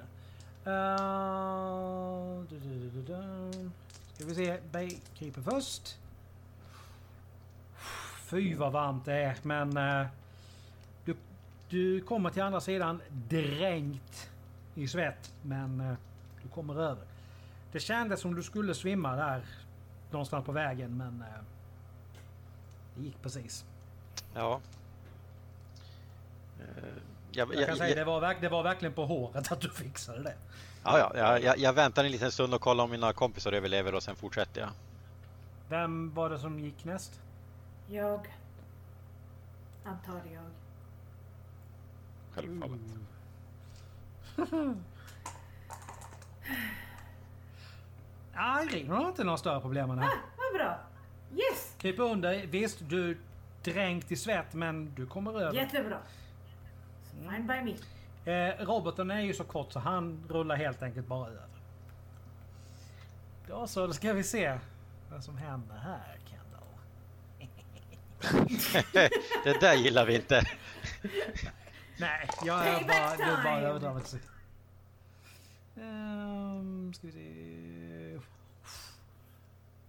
Uh, 0.68 2.44
du, 2.50 2.60
du, 2.60 2.90
du, 2.90 3.02
du. 3.02 3.70
Ska 4.14 4.26
vi 4.26 4.36
se. 4.36 4.60
Baykeeper 4.72 5.42
först. 5.42 5.98
Fy 8.24 8.56
vad 8.56 8.72
varmt 8.72 9.06
det 9.06 9.14
är 9.14 9.38
men... 9.42 9.78
uh, 9.78 10.08
du, 11.06 11.16
du 11.70 12.02
kommer 12.02 12.30
till 12.30 12.42
andra 12.42 12.62
sidan 12.62 13.02
dränkt 13.10 14.30
i 14.76 14.88
svett 14.88 15.34
men 15.42 15.82
uh, 15.82 15.94
du 16.44 16.50
kommer 16.50 16.82
över. 16.82 17.04
Det 17.72 17.80
kändes 17.80 18.20
som 18.20 18.36
du 18.36 18.44
skulle 18.44 18.74
svimma 18.74 19.16
där 19.16 19.46
någonstans 20.12 20.46
på 20.46 20.52
vägen 20.52 20.98
men 20.98 21.22
eh, 21.22 21.42
det 22.96 23.04
gick 23.04 23.22
precis. 23.22 23.66
Ja. 24.34 24.60
Eh, 26.60 26.66
Jag, 27.32 27.48
Jag 27.48 27.58
kan 27.58 27.60
jag, 27.68 27.78
säga 27.78 27.90
jag, 27.90 27.98
det 27.98 28.04
var, 28.04 28.36
det 28.42 28.50
var 28.50 28.64
verkligen 28.64 28.94
på 28.94 29.06
håret 29.06 29.52
att 29.52 29.62
du 29.62 29.70
fixade 29.70 30.24
det. 30.24 30.36
ja, 30.84 31.00
ja, 31.00 31.12
jag, 31.16 31.44
jag, 31.44 31.58
jag 31.58 31.74
väntar 31.74 32.04
en 32.04 32.12
liten 32.12 32.32
stund 32.32 32.54
och 32.54 32.62
kollar 32.62 32.84
om 32.84 32.92
mina 32.92 33.14
kompisar 33.14 33.52
överlever 33.52 33.96
och 33.96 34.04
sen 34.04 34.16
fortsätter 34.16 34.62
jag. 34.62 34.70
Vem 35.70 36.14
var 36.14 36.30
det 36.30 36.40
som 36.40 36.60
gick 36.60 36.86
näst? 36.86 37.20
Jag. 37.88 38.36
Antar 39.86 40.22
jag. 40.34 40.44
Självfallet. 42.34 42.80
Nej, 48.36 48.66
Irene 48.66 48.94
har 48.96 49.08
inte 49.08 49.24
några 49.24 49.38
större 49.38 49.62
problem 49.62 49.88
med 49.88 49.98
det 49.98 50.02
här. 50.04 50.12
Vad 50.38 50.54
bra. 50.62 50.78
Yes! 51.36 51.71
Krypa 51.82 52.04
under. 52.04 52.46
Visst, 52.48 52.80
du 52.90 53.10
är 53.10 53.18
dränkt 53.64 54.12
i 54.12 54.16
svett 54.16 54.54
men 54.54 54.94
du 54.96 55.06
kommer 55.08 55.42
över. 55.42 55.54
Jättebra. 55.54 55.98
Fine 57.30 57.48
by 57.48 57.62
me. 57.62 57.76
Eh, 58.26 58.66
roboten 58.66 59.12
är 59.12 59.22
ju 59.22 59.34
så 59.34 59.44
kort 59.44 59.72
så 59.72 59.80
han 59.80 60.24
rullar 60.30 60.56
helt 60.56 60.84
enkelt 60.84 61.08
bara 61.08 61.28
över. 61.28 61.48
Då 63.48 63.68
så, 63.68 63.88
då 63.88 63.94
ska 63.94 64.14
vi 64.14 64.24
se 64.24 64.60
vad 65.12 65.24
som 65.24 65.38
händer 65.38 65.76
här 65.76 66.20
Kendall. 66.26 66.62
det 69.44 69.60
där 69.62 69.74
gillar 69.74 70.06
vi 70.06 70.16
inte. 70.16 70.42
Nej, 71.98 72.28
jag 72.46 72.68
är 72.68 72.88
bara, 72.88 73.16
du 73.18 73.24
är 73.24 73.44
bara 73.44 73.60
överdrivet. 73.60 74.16
Um, 75.76 76.94
ska 76.94 77.08
vi 77.08 77.14
se. 77.14 78.20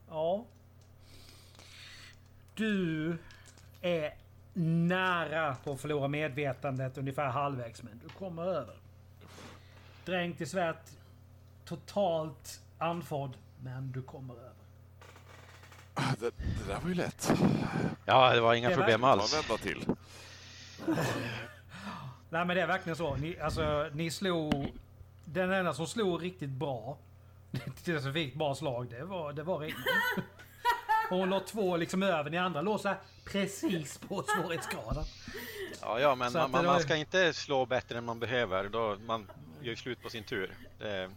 Ja. 0.08 0.44
Du 2.62 3.18
är 3.80 4.14
nära 4.54 5.54
på 5.64 5.72
att 5.72 5.80
förlora 5.80 6.08
medvetandet 6.08 6.98
ungefär 6.98 7.28
halvvägs 7.28 7.82
men 7.82 8.00
du 8.02 8.08
kommer 8.08 8.42
över. 8.42 8.74
Dränkt 10.04 10.40
i 10.40 10.46
svett. 10.46 10.98
Totalt 11.64 12.60
andfådd 12.78 13.36
men 13.60 13.92
du 13.92 14.02
kommer 14.02 14.34
över. 14.34 14.52
Det, 15.94 16.30
det 16.36 16.68
där 16.68 16.80
var 16.80 16.88
ju 16.88 16.94
lätt. 16.94 17.32
Ja, 18.04 18.34
det 18.34 18.40
var 18.40 18.54
inga 18.54 18.68
Det 18.68 18.76
problem 18.76 19.04
alls. 19.04 19.34
vända 19.34 19.62
till. 19.62 19.84
Nej 22.30 22.44
men 22.44 22.48
det 22.48 22.62
är 22.62 22.66
verkligen 22.66 22.96
så. 22.96 23.16
Ni, 23.16 23.38
alltså, 23.38 23.90
ni 23.92 24.10
slog... 24.10 24.72
Den 25.24 25.52
enda 25.52 25.74
som 25.74 25.86
slog 25.86 26.22
riktigt 26.22 26.50
bra, 26.50 26.98
specifikt 27.76 28.36
bra 28.36 28.54
slag, 28.54 28.90
det 28.90 29.04
var, 29.04 29.32
det 29.32 29.42
var 29.42 29.58
Ringo. 29.58 29.76
Och 31.12 31.18
Hon 31.18 31.30
låg 31.30 31.46
två 31.46 31.76
liksom 31.76 32.02
över, 32.02 32.30
ni 32.30 32.38
andra 32.38 32.60
låg 32.62 32.80
så 32.80 32.88
här 32.88 32.96
precis 33.24 33.98
på 33.98 34.22
svårighetsgraden. 34.22 35.04
Ja, 35.80 36.00
ja, 36.00 36.14
men 36.14 36.32
man, 36.32 36.50
man, 36.50 36.64
var- 36.64 36.72
man 36.72 36.80
ska 36.80 36.96
inte 36.96 37.32
slå 37.32 37.66
bättre 37.66 37.98
än 37.98 38.04
man 38.04 38.20
behöver. 38.20 38.68
Då 38.68 38.96
man 39.06 39.30
gör 39.60 39.70
ju 39.70 39.76
slut 39.76 40.02
på 40.02 40.10
sin 40.10 40.24
tur. 40.24 40.54
Det, 40.78 41.10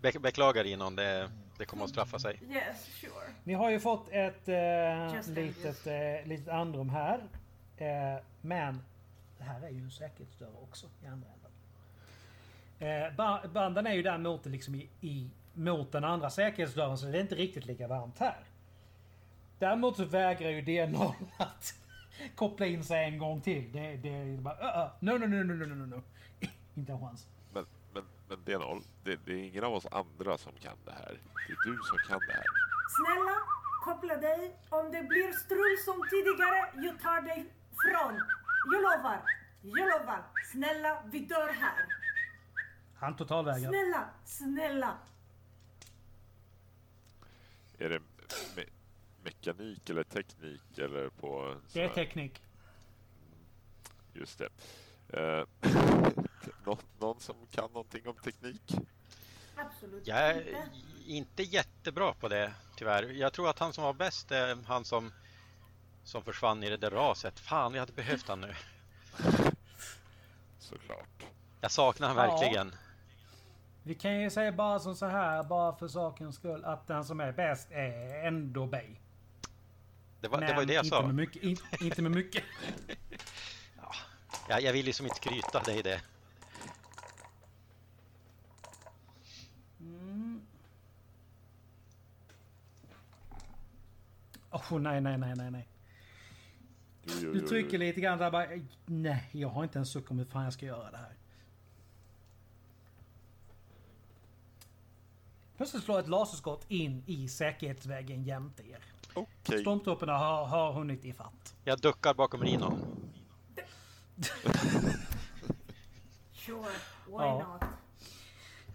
be, 0.00 0.12
beklagar 0.20 0.64
Inon, 0.64 0.96
det, 0.96 1.30
det 1.58 1.64
kommer 1.64 1.84
att 1.84 1.90
straffa 1.90 2.18
sig. 2.18 2.40
Yes, 2.50 2.84
sure. 3.00 3.10
Ni 3.44 3.54
har 3.54 3.70
ju 3.70 3.80
fått 3.80 4.08
ett 4.10 4.48
eh, 4.48 5.34
litet, 5.34 5.86
eh, 5.86 6.26
litet 6.28 6.48
andrum 6.48 6.88
här. 6.88 7.18
Eh, 7.76 8.22
men 8.40 8.82
det 9.38 9.44
här 9.44 9.62
är 9.66 9.70
ju 9.70 9.80
en 9.80 9.90
säkerhetsdörr 9.90 10.62
också 10.62 10.86
i 11.02 11.06
andra 11.06 11.28
änden. 11.34 11.50
Eh, 13.10 13.16
ba- 13.16 13.48
banden 13.48 13.86
är 13.86 13.94
ju 13.94 14.02
där 14.02 14.18
mot, 14.18 14.46
liksom 14.46 14.74
i, 14.74 14.88
i, 15.00 15.30
mot 15.54 15.92
den 15.92 16.04
andra 16.04 16.30
säkerhetsdörren 16.30 16.98
så 16.98 17.06
det 17.06 17.18
är 17.18 17.22
inte 17.22 17.34
riktigt 17.34 17.66
lika 17.66 17.88
varmt 17.88 18.18
här. 18.18 18.36
Däremot 19.58 19.96
så 19.96 20.04
vägrar 20.04 20.50
ju 20.50 20.60
D0 20.60 21.14
att 21.38 21.74
koppla 22.34 22.66
in 22.66 22.84
sig 22.84 23.04
en 23.04 23.18
gång 23.18 23.40
till. 23.40 23.72
Det, 23.72 23.96
det 23.96 24.08
är 24.08 24.36
bara 24.36 24.54
uh, 24.54 24.86
uh, 24.86 24.92
no, 25.00 25.18
no, 25.18 25.26
no, 25.26 25.42
no, 25.42 25.66
no, 25.66 25.74
no, 25.74 25.86
no. 25.86 26.02
inte 26.74 26.92
en 26.92 27.00
chans. 27.00 27.26
Men, 27.52 27.66
men, 27.92 28.04
men 28.28 28.38
D0, 28.38 28.82
det, 29.04 29.18
det 29.24 29.32
är 29.32 29.36
ingen 29.36 29.64
av 29.64 29.72
oss 29.74 29.86
andra 29.86 30.38
som 30.38 30.52
kan 30.52 30.76
det 30.84 30.92
här. 30.92 31.20
Det 31.46 31.52
är 31.52 31.70
du 31.70 31.78
som 31.84 31.98
kan 32.08 32.20
det 32.28 32.32
här. 32.32 32.44
Snälla, 32.96 33.36
koppla 33.84 34.16
dig. 34.16 34.56
Om 34.68 34.92
det 34.92 35.02
blir 35.02 35.32
strul 35.32 35.76
som 35.84 36.08
tidigare, 36.10 36.86
jag 36.86 37.00
tar 37.00 37.20
dig 37.22 37.46
från. 37.84 38.20
Jag 38.72 38.82
lovar. 38.82 39.20
Jag 39.62 39.88
lovar. 39.88 40.22
Snälla, 40.52 41.02
vi 41.06 41.18
dör 41.18 41.52
här. 41.52 41.86
Han 42.96 43.16
totalvägrar. 43.16 43.68
Snälla, 43.68 44.08
snälla. 44.24 44.98
Är 47.78 47.88
det 47.88 48.00
mekanik 49.46 49.90
eller 49.90 50.04
teknik 50.04 50.78
eller 50.78 51.08
på... 51.08 51.56
Det 51.72 51.82
är 51.82 51.88
här- 51.88 51.94
teknik. 51.94 52.42
Just 54.12 54.38
det. 54.38 54.48
Eh, 55.08 55.46
någon, 56.64 56.78
någon 56.98 57.20
som 57.20 57.36
kan 57.50 57.64
någonting 57.72 58.08
om 58.08 58.14
teknik? 58.16 58.74
Absolut 59.56 60.06
Jag 60.06 60.18
är 60.18 60.48
inte. 60.48 60.62
inte 61.06 61.42
jättebra 61.42 62.14
på 62.14 62.28
det 62.28 62.54
tyvärr. 62.76 63.02
Jag 63.02 63.32
tror 63.32 63.50
att 63.50 63.58
han 63.58 63.72
som 63.72 63.84
var 63.84 63.92
bäst 63.92 64.30
är 64.32 64.56
han 64.66 64.84
som, 64.84 65.12
som 66.04 66.22
försvann 66.22 66.62
i 66.64 66.70
det 66.70 66.76
där 66.76 66.90
raset. 66.90 67.40
Fan, 67.40 67.72
vi 67.72 67.78
hade 67.78 67.92
behövt 67.92 68.28
han 68.28 68.40
nu. 68.40 68.54
Såklart. 70.58 71.24
Jag 71.60 71.70
saknar 71.70 72.08
han 72.08 72.16
Ja. 72.16 72.22
verkligen. 72.36 72.74
Vi 73.82 73.94
kan 73.94 74.20
ju 74.20 74.30
säga 74.30 74.52
bara 74.52 74.78
som 74.78 74.96
så 74.96 75.06
här, 75.06 75.42
bara 75.42 75.76
för 75.76 75.88
sakens 75.88 76.36
skull, 76.36 76.64
att 76.64 76.86
den 76.86 77.04
som 77.04 77.20
är 77.20 77.32
bäst 77.32 77.68
är 77.70 78.26
ändå 78.26 78.66
Bay. 78.66 78.96
Det 80.24 80.28
var, 80.28 80.40
det 80.40 80.54
var 80.54 80.60
ju 80.60 80.66
det 80.66 80.74
jag 80.74 80.84
inte 80.84 80.96
sa. 80.96 81.06
Med 81.06 81.14
mycket, 81.14 81.42
in, 81.42 81.56
inte 81.80 82.02
med 82.02 82.10
mycket. 82.10 82.44
Jag, 84.48 84.62
jag 84.62 84.72
vill 84.72 84.86
liksom 84.86 85.06
inte 85.06 85.16
skryta, 85.16 85.62
det 85.64 85.78
är 85.78 85.82
det. 85.82 86.00
Åh 94.50 94.78
nej, 94.78 95.00
nej, 95.00 95.18
nej, 95.18 95.34
nej, 95.36 95.50
nej. 95.50 95.68
Jo, 97.04 97.32
Du 97.32 97.40
trycker 97.40 97.78
lite 97.78 98.00
grann 98.00 98.18
där 98.18 98.30
bara, 98.30 98.46
nej, 98.86 99.28
jag 99.32 99.48
har 99.48 99.62
inte 99.64 99.78
en 99.78 99.86
suck 99.86 100.10
om 100.10 100.18
hur 100.18 100.24
fan 100.24 100.44
jag 100.44 100.52
ska 100.52 100.66
göra 100.66 100.90
det 100.90 100.96
här. 100.96 101.14
Plötsligt 105.56 105.84
slår 105.84 106.00
ett 106.00 106.08
laserskott 106.08 106.64
in 106.68 107.02
i 107.06 107.28
säkerhetsväggen 107.28 108.24
jämte 108.24 108.62
er. 108.70 108.93
Okej. 109.14 109.60
Stormtrupperna 109.60 110.12
har, 110.18 110.44
har 110.44 110.72
hunnit 110.72 111.04
ifatt. 111.04 111.56
Jag 111.64 111.80
duckar 111.80 112.14
bakom 112.14 112.42
Rino. 112.42 112.78
Sure, 116.32 116.58
why 117.06 117.12
Ja. 117.12 117.58
not? 117.60 117.70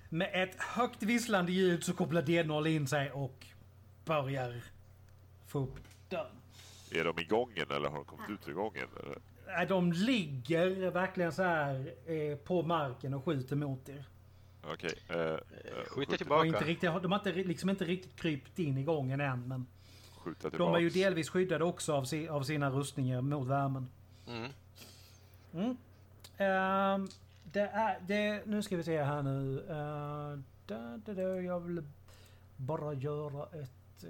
Med 0.09 0.29
ett 0.43 0.55
högt 0.61 1.03
visslande 1.03 1.51
ljud 1.51 1.83
så 1.83 1.93
kopplar 1.93 2.21
D0 2.21 2.67
in 2.67 2.87
sig 2.87 3.11
och 3.11 3.45
börjar 4.05 4.61
få 5.47 5.59
upp 5.59 5.75
dörren. 6.09 6.35
Är 6.91 7.03
de 7.03 7.19
i 7.19 7.23
gången 7.23 7.65
eller 7.71 7.89
har 7.89 7.95
de 7.95 8.05
kommit 8.05 8.29
ut 8.29 8.47
ur 8.47 8.53
gången? 8.53 8.87
Eller? 9.03 9.17
Nej, 9.47 9.65
De 9.67 9.91
ligger 9.93 10.91
verkligen 10.91 11.31
så 11.31 11.43
här 11.43 11.93
eh, 12.05 12.37
på 12.37 12.63
marken 12.63 13.13
och 13.13 13.25
skjuter 13.25 13.55
mot 13.55 13.89
er. 13.89 14.05
Okej. 14.63 14.93
eh, 15.09 15.15
eh, 15.17 15.37
Skjuter 15.87 16.11
De 16.11 16.17
tillbaka. 16.17 16.39
har, 16.39 16.45
inte 16.45 16.63
riktigt, 16.65 16.89
de 17.01 17.11
har 17.11 17.19
inte, 17.19 17.31
liksom 17.33 17.69
inte 17.69 17.85
riktigt 17.85 18.15
krypt 18.15 18.59
in 18.59 18.77
i 18.77 18.83
gången 18.83 19.21
än 19.21 19.47
men 19.47 19.67
Skjuta 20.29 20.49
de 20.49 20.51
tillbaks. 20.51 20.77
är 20.77 20.79
ju 20.79 20.89
delvis 20.89 21.29
skyddade 21.29 21.63
också 21.63 21.93
av, 21.93 22.03
si, 22.03 22.27
av 22.27 22.43
sina 22.43 22.69
rustningar 22.69 23.21
mot 23.21 23.47
värmen. 23.47 23.89
Mm. 25.53 25.77
Ehm, 26.37 27.07
det 27.43 27.59
är, 27.61 27.99
det, 28.07 28.45
nu 28.45 28.61
ska 28.61 28.77
vi 28.77 28.83
se 28.83 29.03
här 29.03 29.23
nu. 29.23 29.59
Uh, 29.59 30.39
da, 30.65 30.97
da, 31.05 31.13
da, 31.13 31.21
jag 31.21 31.59
vill 31.59 31.83
bara 32.57 32.93
göra 32.93 33.43
ett... 33.43 34.03
Uh, 34.03 34.09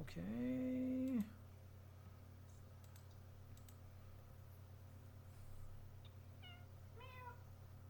Okej. 0.00 1.22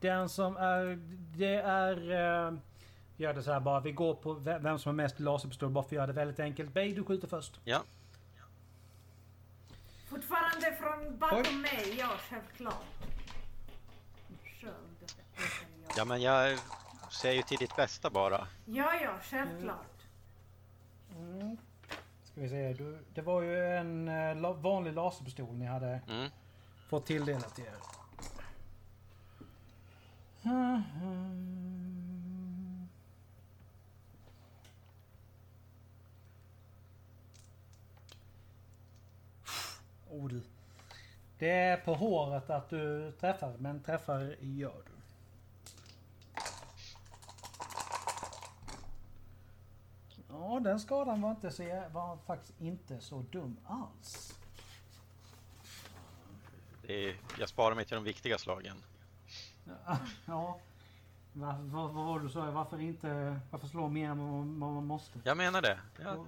Den 0.01 0.29
som 0.29 0.57
är... 0.57 0.99
Det 1.37 1.55
är... 1.55 2.13
Uh, 2.51 2.59
gör 3.19 3.35
det 3.35 3.43
så 3.43 3.53
här 3.53 3.61
bara. 3.61 3.81
Vi 3.81 3.93
går 3.93 4.15
på 4.15 4.33
ve- 4.33 4.59
vem 4.59 4.79
som 4.79 4.89
har 4.91 4.95
mest 4.95 5.21
laserpistol 5.21 5.71
bara 5.71 5.85
för 5.85 5.89
att 5.89 5.93
göra 5.93 6.07
det 6.07 6.13
väldigt 6.13 6.41
enkelt. 6.41 6.75
Bay, 6.75 6.95
du 6.95 7.05
skjuter 7.05 7.29
först. 7.29 7.61
Ja, 7.65 7.83
Fortfarande 10.09 10.77
från 10.81 11.19
bakom 11.19 11.39
Oj. 11.39 11.53
mig, 11.55 11.97
ja 11.99 12.09
självklart. 12.31 12.85
Sköld. 14.61 15.13
ja, 15.97 16.05
men 16.05 16.23
jag 16.23 16.59
ser 17.11 17.33
ju 17.33 17.43
till 17.43 17.59
ditt 17.59 17.77
bästa 17.77 18.11
bara. 18.11 18.47
Ja, 18.65 18.95
ja, 19.03 19.11
självklart. 19.23 20.03
Ska 22.25 22.41
vi 22.41 22.49
se. 22.49 22.73
Du, 22.73 22.99
det 23.15 23.23
var 23.23 23.43
ju 23.43 23.65
en 23.67 24.09
eh, 24.09 24.37
la, 24.37 24.53
vanlig 24.53 24.93
laserpistol 24.95 25.55
ni 25.57 25.67
hade 25.67 26.01
Mm. 26.09 26.31
fått 26.89 27.07
tilldelat 27.07 27.55
till 27.55 27.65
er. 27.65 27.75
Oh 30.45 30.81
du. 40.29 40.43
Det 41.39 41.51
är 41.51 41.77
på 41.77 41.95
håret 41.95 42.51
att 42.51 42.71
du 42.71 43.13
träffar, 43.13 43.55
men 43.59 43.83
träffar 43.83 44.37
gör 44.41 44.83
du. 44.87 44.93
Ja, 50.31 50.61
den 50.61 50.81
skadan 50.81 51.21
var, 51.21 51.31
inte 51.31 51.51
så, 51.51 51.83
var 51.93 52.19
faktiskt 52.27 52.61
inte 52.61 53.01
så 53.01 53.25
dum 53.31 53.57
alls. 53.65 54.39
Är, 56.89 57.17
jag 57.39 57.49
sparar 57.49 57.75
mig 57.75 57.85
till 57.85 57.95
de 57.95 58.05
viktiga 58.05 58.39
slagen. 58.39 58.77
Ja. 60.27 60.59
Va, 61.33 61.57
vad, 61.61 61.91
vad 61.91 62.05
var 62.05 62.19
det 62.19 62.25
du 62.25 62.31
sa? 62.31 62.51
Varför 62.51 62.81
inte... 62.81 63.41
Varför 63.51 63.67
slå 63.67 63.89
mer 63.89 64.11
än 64.11 64.19
vad 64.61 64.73
man, 64.73 64.87
måste? 64.87 65.19
Jag 65.25 65.37
menar 65.37 65.63
det. 65.63 65.79
Ja, 66.03 66.27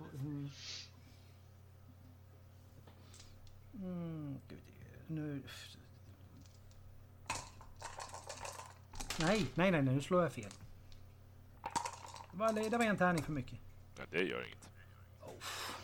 Mm. 3.83 4.41
Se. 4.49 4.55
nu... 5.07 5.43
Nej, 9.21 9.47
nej, 9.55 9.71
nej, 9.71 9.83
nej, 9.83 9.95
nu 9.95 10.01
slår 10.03 10.23
jag 10.23 10.33
fel. 10.33 10.51
Det 12.33 12.39
var, 12.39 12.71
det 12.71 12.77
var 12.79 12.85
en 12.85 12.97
tärning 12.97 13.23
för 13.25 13.33
mycket. 13.33 13.59
Nej, 13.99 14.07
det 14.11 14.23
gör 14.23 14.45
inget. 14.47 14.69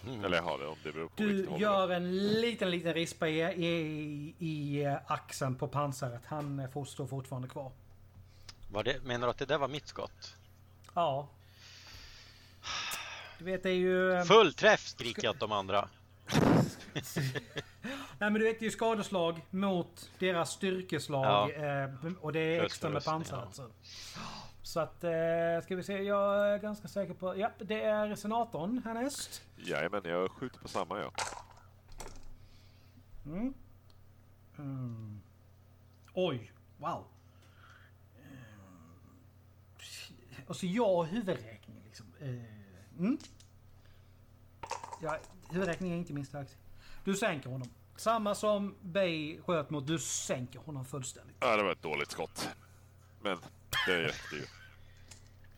Mm. 0.07 0.25
Eller 0.25 0.41
har 0.43 0.59
det 0.59 0.67
om 0.67 0.77
det 0.83 0.93
beror 0.93 1.09
på 1.09 1.15
Du 1.17 1.49
gör 1.59 1.91
en 1.91 2.17
liten, 2.41 2.71
liten 2.71 2.95
rispa 2.95 3.29
i, 3.29 3.41
i, 3.67 4.35
i 4.39 4.85
eh, 4.85 4.97
axeln 5.07 5.55
på 5.55 5.69
pansaret. 5.69 6.23
Han 6.27 6.59
eh, 6.61 6.71
får 6.71 6.85
stå 6.85 7.07
fortfarande 7.07 7.49
kvar. 7.49 7.73
Var 8.71 8.83
det, 8.85 9.03
menar 9.05 9.27
du 9.27 9.31
att 9.31 9.39
det 9.39 9.47
där 9.47 9.59
var 9.59 9.69
mitt 9.69 9.87
skott? 9.87 10.37
Ja. 10.95 11.29
Du 13.39 13.45
vet, 13.45 13.63
det 13.63 13.71
är 13.71 13.75
ju... 13.75 14.13
eh, 14.13 14.25
Full 14.25 14.55
träff 14.55 14.87
skriker 14.89 15.25
jag 15.25 15.31
åt 15.35 15.41
de 15.41 15.53
andra. 15.53 15.89
Nej 18.19 18.31
men 18.31 18.35
du 18.35 18.45
vet 18.45 18.59
det 18.59 18.63
är 18.63 18.67
ju 18.67 18.71
skadeslag 18.71 19.45
mot 19.51 20.11
deras 20.19 20.51
styrkeslag. 20.51 21.51
Eh, 21.51 21.91
och 22.21 22.33
det 22.33 22.39
är 22.41 22.65
extra 22.65 22.89
med 22.89 22.97
rustning, 22.97 23.15
pansaret. 23.15 23.55
Så. 23.55 23.69
så 24.63 24.81
att, 24.81 25.05
eh, 25.05 25.11
ska 25.63 25.77
vi 25.77 25.83
se, 25.83 26.03
jag 26.03 26.49
är 26.55 26.59
ganska 26.59 26.89
säker 26.89 27.15
på... 27.15 27.39
Ja, 27.39 27.51
det 27.59 27.83
är 27.83 28.15
senatorn 28.15 28.83
härnäst. 28.85 29.43
Jajamän, 29.57 30.01
jag 30.05 30.31
skjuter 30.31 30.59
på 30.59 30.69
samma 30.69 30.99
ja. 30.99 31.11
Mm. 33.27 33.55
Mm. 34.59 35.21
Oj, 36.15 36.53
wow. 36.79 37.05
Eh, 38.17 38.23
Alltså 40.49 40.67
jag 40.67 40.97
har 40.97 41.05
huvudräkning 41.05 41.83
liksom. 41.85 42.07
Mm. 42.99 43.19
Ja, 45.03 45.19
huvudräkning 45.51 45.93
är 45.93 45.97
inte 45.97 46.13
min 46.13 46.27
starkaste. 46.27 46.57
Du 47.05 47.15
sänker 47.15 47.51
honom. 47.51 47.69
Samma 47.97 48.35
som 48.35 48.75
Bay 48.81 49.41
sköt 49.47 49.71
mot, 49.71 49.87
du 49.87 49.99
sänker 49.99 50.59
honom 50.59 50.85
fullständigt. 50.85 51.37
ja. 51.41 51.57
Det 51.57 51.63
var 51.63 51.73
ett 51.73 51.83
dåligt 51.83 52.11
skott. 52.11 52.49
Men 53.23 53.39
det 53.87 54.03
räckte 54.03 54.37
ju. 54.37 54.45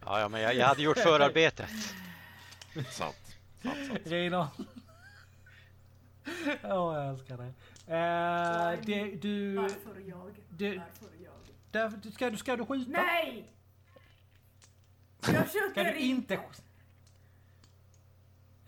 Ja, 0.05 0.21
ja 0.21 0.29
men 0.29 0.41
jag, 0.41 0.55
jag 0.55 0.67
hade 0.67 0.83
gjort 0.83 0.99
förarbetet. 0.99 1.71
Sant. 2.91 3.17
sant, 3.63 3.77
sant. 3.89 4.01
Rina. 4.05 4.51
Ja, 6.63 6.99
jag 7.03 7.09
älskar 7.09 7.37
dig. 7.37 7.49
Eh, 7.87 8.81
det, 8.87 9.05
du, 9.23 9.55
Varför 9.57 10.01
jag? 10.07 10.35
du- 10.49 10.79
Varför 10.79 11.09
jag? 11.25 11.33
där, 11.71 12.11
ska, 12.11 12.31
du, 12.31 12.37
ska 12.37 12.57
du 12.57 12.67
skjuta? 12.67 12.91
Nej! 12.91 13.51
Jag 15.21 15.49
Ska 15.49 15.61
skjuter 15.61 15.95
inte... 15.95 16.41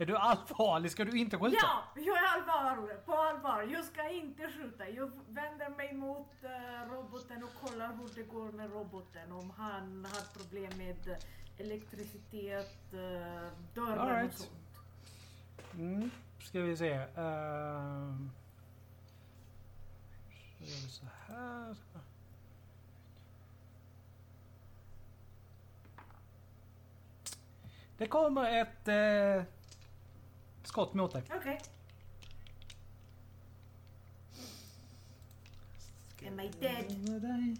Är 0.00 0.06
du 0.06 0.16
allvarlig? 0.16 0.90
Ska 0.90 1.04
du 1.04 1.18
inte 1.18 1.38
skjuta? 1.38 1.56
Ja, 1.62 1.82
jag 1.94 2.16
är 2.16 2.26
allvarlig. 2.26 3.04
På 3.06 3.14
allvar. 3.14 3.62
Jag 3.62 3.84
ska 3.84 4.08
inte 4.08 4.48
skjuta. 4.48 4.88
Jag 4.88 5.10
vänder 5.28 5.68
mig 5.68 5.94
mot 5.94 6.44
eh, 6.44 6.92
roboten 6.92 7.44
och 7.44 7.54
kollar 7.54 7.88
hur 7.96 8.08
det 8.14 8.22
går 8.22 8.52
med 8.52 8.70
roboten. 8.70 9.32
Om 9.32 9.50
han 9.50 10.04
har 10.04 10.38
problem 10.38 10.72
med 10.78 11.16
elektricitet, 11.58 12.94
uh, 12.94 13.00
dörren 13.74 13.98
All 13.98 14.08
right. 14.08 14.32
och 14.32 14.38
sånt. 14.38 14.80
Mm, 15.74 16.10
ska 16.38 16.60
vi 16.60 16.76
se. 16.76 16.92
Ehm. 16.92 18.30
så 20.58 20.64
gör 20.64 20.82
vi 20.82 20.88
så 20.88 21.06
här. 21.26 21.76
Det 27.98 28.06
kommer 28.06 28.60
ett 28.60 28.88
eh, 28.88 29.44
skott 30.70 30.94
mot 30.94 31.12
dig. 31.12 31.22
Okej. 31.36 31.60
Am 36.26 36.40
I 36.40 36.50
dead? 36.60 37.56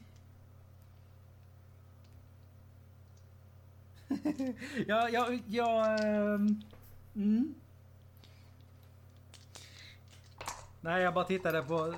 ja, 4.87 5.09
ja, 5.09 5.29
ja... 5.47 5.97
ehm, 5.99 6.63
mm. 7.15 7.55
Nej, 10.81 11.03
jag 11.03 11.15
bara 11.15 11.25
tittade 11.25 11.63
på... 11.63 11.95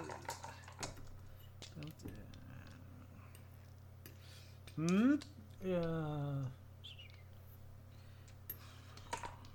Mm. 4.76 5.20
Uh. 5.64 6.46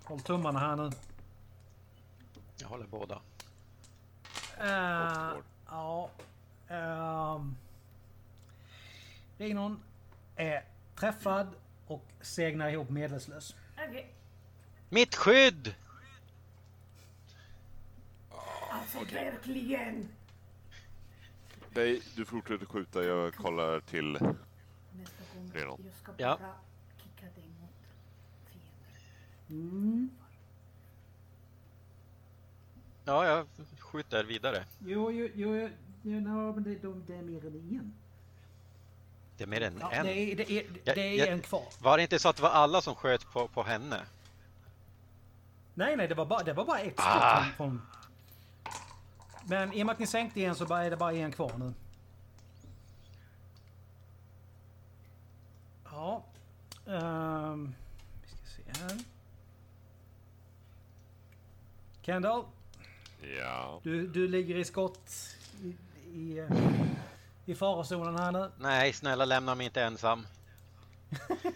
Håll 0.04 0.20
tummarna 0.20 0.60
här 0.60 0.76
nu. 0.76 0.90
Jag 2.58 2.68
håller 2.68 2.86
båda. 2.88 3.22
Uh, 4.62 5.42
ja. 5.70 6.10
Um, 6.70 7.58
Rinon 9.38 9.80
är 10.36 10.64
träffad 10.96 11.48
och 11.88 12.06
segnar 12.22 12.70
ihop 12.70 12.90
medvetslös. 12.90 13.56
Okej. 13.88 14.14
Mitt 14.90 15.16
skydd! 15.16 15.76
Alltså 18.72 19.00
verkligen. 19.16 20.10
Nej, 21.70 22.02
du 22.16 22.26
fortsätter 22.26 22.66
skjuta. 22.66 23.04
Jag 23.04 23.36
kollar 23.36 23.80
till... 23.80 24.16
Ska 26.04 26.12
Ja. 26.18 26.38
bara 26.42 26.54
kicka 27.04 27.26
dig 27.36 27.50
mot 27.62 27.72
fienden. 29.50 29.70
Mm. 29.70 30.10
Ja, 33.08 33.26
jag 33.26 33.48
skjuter 33.80 34.24
vidare. 34.24 34.66
Jo, 34.80 35.12
jo, 35.12 35.30
jo, 35.36 35.70
jo, 36.02 36.20
no, 36.20 36.54
men 36.54 36.64
det, 36.64 36.76
de, 36.76 37.04
det 37.08 37.14
är 37.16 37.22
mer 37.22 37.46
än 37.46 37.56
en. 37.56 37.94
Det 39.38 39.44
är 39.44 39.48
mer 39.48 39.62
än 39.62 39.78
Ja, 39.82 39.92
en. 39.92 40.06
det 40.06 40.12
är, 40.32 40.36
det 40.36 40.52
är, 40.52 40.66
Ja, 40.84 40.94
det 40.96 41.02
är 41.02 41.26
ja. 41.26 41.32
en 41.32 41.42
kvar. 41.42 41.64
Var 41.82 41.98
det 41.98 42.04
inte 42.04 42.20
så 42.20 42.30
att 42.30 42.36
det 42.36 42.42
var 42.42 42.50
alla 42.50 42.82
som 42.82 42.96
sköt 42.96 43.32
på, 43.32 43.48
på 43.48 43.64
henne? 43.64 44.02
Nej, 45.74 45.96
nej, 45.98 46.08
det 46.08 46.16
var 46.16 46.26
bara, 46.26 46.44
det 46.44 46.54
var 46.54 46.66
bara 46.66 46.80
ett 46.80 46.94
skott 46.94 47.06
Ah. 47.08 47.44
från, 47.44 47.56
från... 47.56 47.82
Men 49.50 49.74
i 49.74 49.82
och 49.82 49.86
med 49.86 49.94
att 49.94 50.00
ni 50.00 50.08
sänkte 50.08 50.42
en 50.46 50.56
så 50.56 50.66
bara 50.66 50.84
är 50.86 50.90
det 50.90 50.98
bara 50.98 51.14
en 51.14 51.32
kvar 51.32 51.52
nu. 51.58 51.74
Ja. 55.92 56.24
ehm, 56.88 57.76
vi 58.24 58.28
ska 58.30 58.38
se 58.46 58.82
här. 58.84 59.00
Kendall, 62.02 62.44
Ja. 63.22 63.80
du, 63.84 64.08
du 64.08 64.28
ligger 64.28 64.56
i 64.56 64.66
skott 64.66 65.12
i, 65.64 65.76
i, 66.20 66.48
i 67.46 67.56
farozonen 67.56 68.18
här 68.18 68.32
nu. 68.32 68.52
Nej, 68.60 68.94
snälla 68.94 69.26
lämna 69.26 69.56
mig 69.56 69.66
inte 69.66 69.82
ensam. 69.84 70.28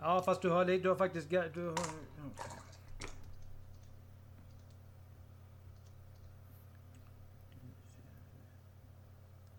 Ja, 0.00 0.22
fast 0.22 0.42
du 0.42 0.50
har, 0.50 0.64
du 0.64 0.88
har 0.88 0.96
faktiskt... 0.96 1.30
Du 1.30 1.36
har, 1.38 1.74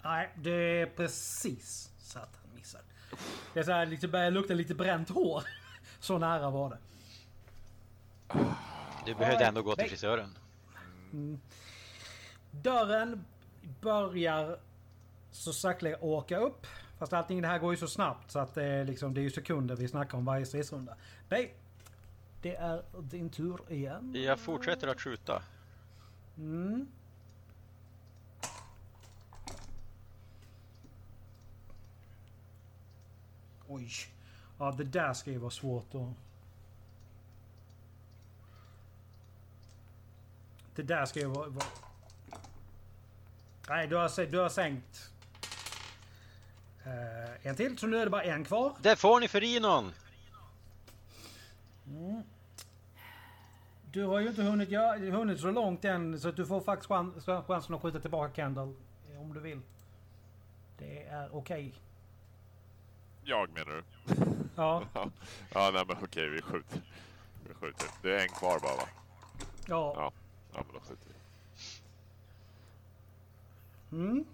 Nej, 0.04 0.30
det 0.36 0.52
är 0.52 0.86
precis 0.86 1.92
så 2.00 2.20
att 2.20 2.40
han 2.42 2.56
missar. 2.56 2.82
Det 3.54 3.60
är 3.60 3.64
så 3.64 3.72
här, 3.72 3.86
liksom 3.86 4.12
börjar 4.12 4.32
lukta 4.32 4.54
lite 4.54 4.76
bränt 4.76 5.10
hår. 5.10 5.44
Så 6.00 6.18
nära 6.18 6.50
var 6.50 6.70
det. 6.70 6.78
Du 9.06 9.16
behövde 9.16 9.46
ändå 9.46 9.62
gå 9.62 9.76
till 9.76 9.90
frisören. 9.90 10.38
Dörren 12.52 13.26
börjar 13.82 14.60
så 15.32 15.54
sakteliga 15.54 15.98
åka 16.02 16.38
upp. 16.38 16.68
Fast 16.98 17.14
allting 17.14 17.42
det 17.42 17.48
här 17.48 17.60
går 17.60 17.72
ju 17.74 17.78
så 17.78 17.88
snabbt 17.88 18.32
så 18.32 18.40
att 18.40 18.54
det 18.54 18.64
är, 18.64 18.86
liksom, 18.86 19.14
det 19.14 19.22
är 19.22 19.24
ju 19.24 19.32
sekunder 19.32 19.76
vi 19.76 19.88
snackar 19.88 20.18
om 20.18 20.26
varje 20.26 20.46
stridsrunda. 20.46 20.96
Nej, 21.30 21.54
det 22.42 22.56
är 22.56 22.84
din 23.00 23.30
tur 23.30 23.60
igen. 23.70 24.14
Jag 24.16 24.40
fortsätter 24.40 24.88
att 24.88 25.02
skjuta. 25.02 25.44
Mm. 26.38 26.88
Oj. 33.68 33.90
Ja, 34.60 34.72
det 34.72 34.84
där 34.84 35.14
ska 35.14 35.32
ju 35.32 35.38
vara 35.38 35.52
svårt 35.52 35.96
att... 35.96 36.29
Det 40.80 40.84
där 40.84 41.06
ska 41.06 41.20
ju 41.20 41.26
vara... 41.26 41.50
vara... 41.50 41.66
Nej, 43.70 43.88
du 43.88 43.96
har, 43.96 44.26
du 44.26 44.38
har 44.40 44.50
sänkt... 44.50 45.12
Eh, 46.86 47.48
en 47.48 47.56
till, 47.56 47.78
så 47.78 47.88
nu 47.88 47.98
är 47.98 48.06
det 48.06 48.10
bara 48.12 48.24
en 48.24 48.46
kvar. 48.46 48.74
Det 48.82 48.96
får 48.96 49.20
ni 49.20 49.28
för 49.28 49.42
Rinon! 49.42 49.94
Du 53.92 54.06
har 54.06 54.20
ju 54.20 54.28
inte 54.28 54.44
hunnit, 54.44 54.70
ja, 54.70 54.96
hunnit 54.98 55.40
så 55.40 55.52
långt 55.52 55.86
än 55.86 56.20
så 56.20 56.30
att 56.30 56.36
du 56.36 56.46
får 56.46 56.62
faktiskt 56.62 56.88
chans, 56.88 57.26
chansen 57.48 57.76
att 57.76 57.82
skjuta 57.82 58.00
tillbaka 58.00 58.34
Kendall. 58.34 58.76
eh, 59.14 59.22
Om 59.22 59.34
du 59.34 59.40
vill. 59.40 59.62
Det 60.78 61.04
är 61.04 61.36
okej. 61.36 61.74
Jag 63.24 63.50
menar 63.50 63.72
du? 63.72 63.84
Ja, 64.56 64.84
Ja, 65.54 65.72
nej 65.74 65.84
men 65.88 65.98
okej, 66.04 66.30
vi 66.30 66.42
skjuter. 66.42 66.82
Vi 67.48 67.54
skjuter. 67.54 67.88
Det 68.02 68.16
är 68.16 68.22
en 68.22 68.30
kvar 68.30 68.60
bara 68.60 68.76
va? 68.76 68.88
ja. 69.68 69.94
Ja. 69.96 70.12
Ja, 70.54 70.64
men 70.66 70.74
då 70.74 70.80
skjuter 70.80 71.08
vi. 71.10 71.16
Mm. 73.98 74.26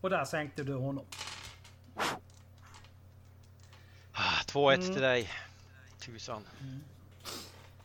Och 0.00 0.10
där 0.10 0.24
sänkte 0.24 0.62
du 0.64 0.74
honom. 0.74 1.04
Ah, 4.12 4.42
2-1 4.46 4.74
Mm. 4.74 4.92
till 4.92 5.02
dig. 5.02 5.30
Tusan. 5.98 6.42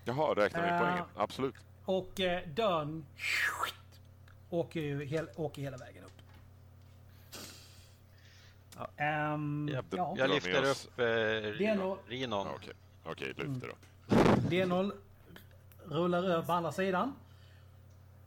Jaha, 0.06 0.34
räknar 0.36 0.62
vi 0.64 0.70
Äh. 0.70 0.80
poängen? 0.80 1.06
Absolut. 1.16 1.56
Och 1.86 2.20
eh, 2.20 2.48
dörren 2.48 3.06
åker 4.50 4.80
ju 4.80 5.06
hel, 5.06 5.30
åker 5.36 5.62
hela 5.62 5.78
vägen 5.78 6.04
upp. 6.04 6.12
Ja. 8.78 8.90
Ehm, 9.04 9.70
Jag, 9.74 9.86
ja. 9.90 10.16
jag 10.18 10.30
lyfter 10.30 10.64
upp 10.64 11.00
eh, 11.00 11.06
Rinon. 11.58 11.98
Ja, 12.48 12.54
Okej, 12.56 12.74
okej, 13.06 13.28
lyfter 13.28 13.68
upp. 13.68 13.86
D0 14.50 14.92
rullar 15.86 16.24
över 16.24 16.44
på 16.44 16.54
andra 16.54 16.72
sidan. 16.72 17.16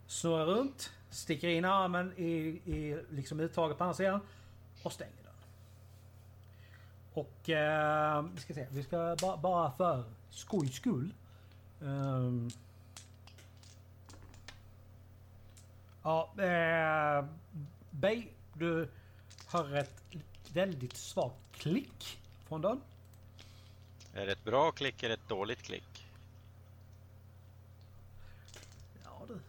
Snurrar 0.07 0.45
runt. 0.45 0.91
Sticker 1.09 1.47
in 1.47 1.65
armen 1.65 2.13
i, 2.17 2.29
i 2.65 3.01
liksom 3.09 3.39
uttaget 3.39 3.77
på 3.77 3.83
andra 3.83 3.93
sidan. 3.93 4.19
Och 4.83 4.93
stänger 4.93 5.13
den. 5.23 5.33
Och 7.13 7.49
eh, 7.49 8.25
vi 8.33 8.41
ska 8.41 8.53
se. 8.53 8.67
Vi 8.71 8.83
ska 8.83 9.15
ba, 9.21 9.37
bara 9.37 9.71
för 9.71 10.03
skojs 10.29 10.73
skull. 10.75 11.13
ehm, 11.81 12.49
ja, 16.03 16.33
eh, 16.37 17.25
Bay, 17.91 18.27
du 18.53 18.89
hör 19.47 19.75
ett 19.75 20.03
väldigt 20.53 20.97
svagt 20.97 21.35
klick 21.53 22.19
från 22.47 22.61
dörren. 22.61 22.81
Är 24.13 24.25
det 24.25 24.31
ett 24.31 24.43
bra 24.43 24.71
klick 24.71 25.03
eller 25.03 25.13
ett 25.13 25.27
dåligt 25.27 25.61
klick? 25.61 26.07
Ja, 29.03 29.21
du. 29.27 29.39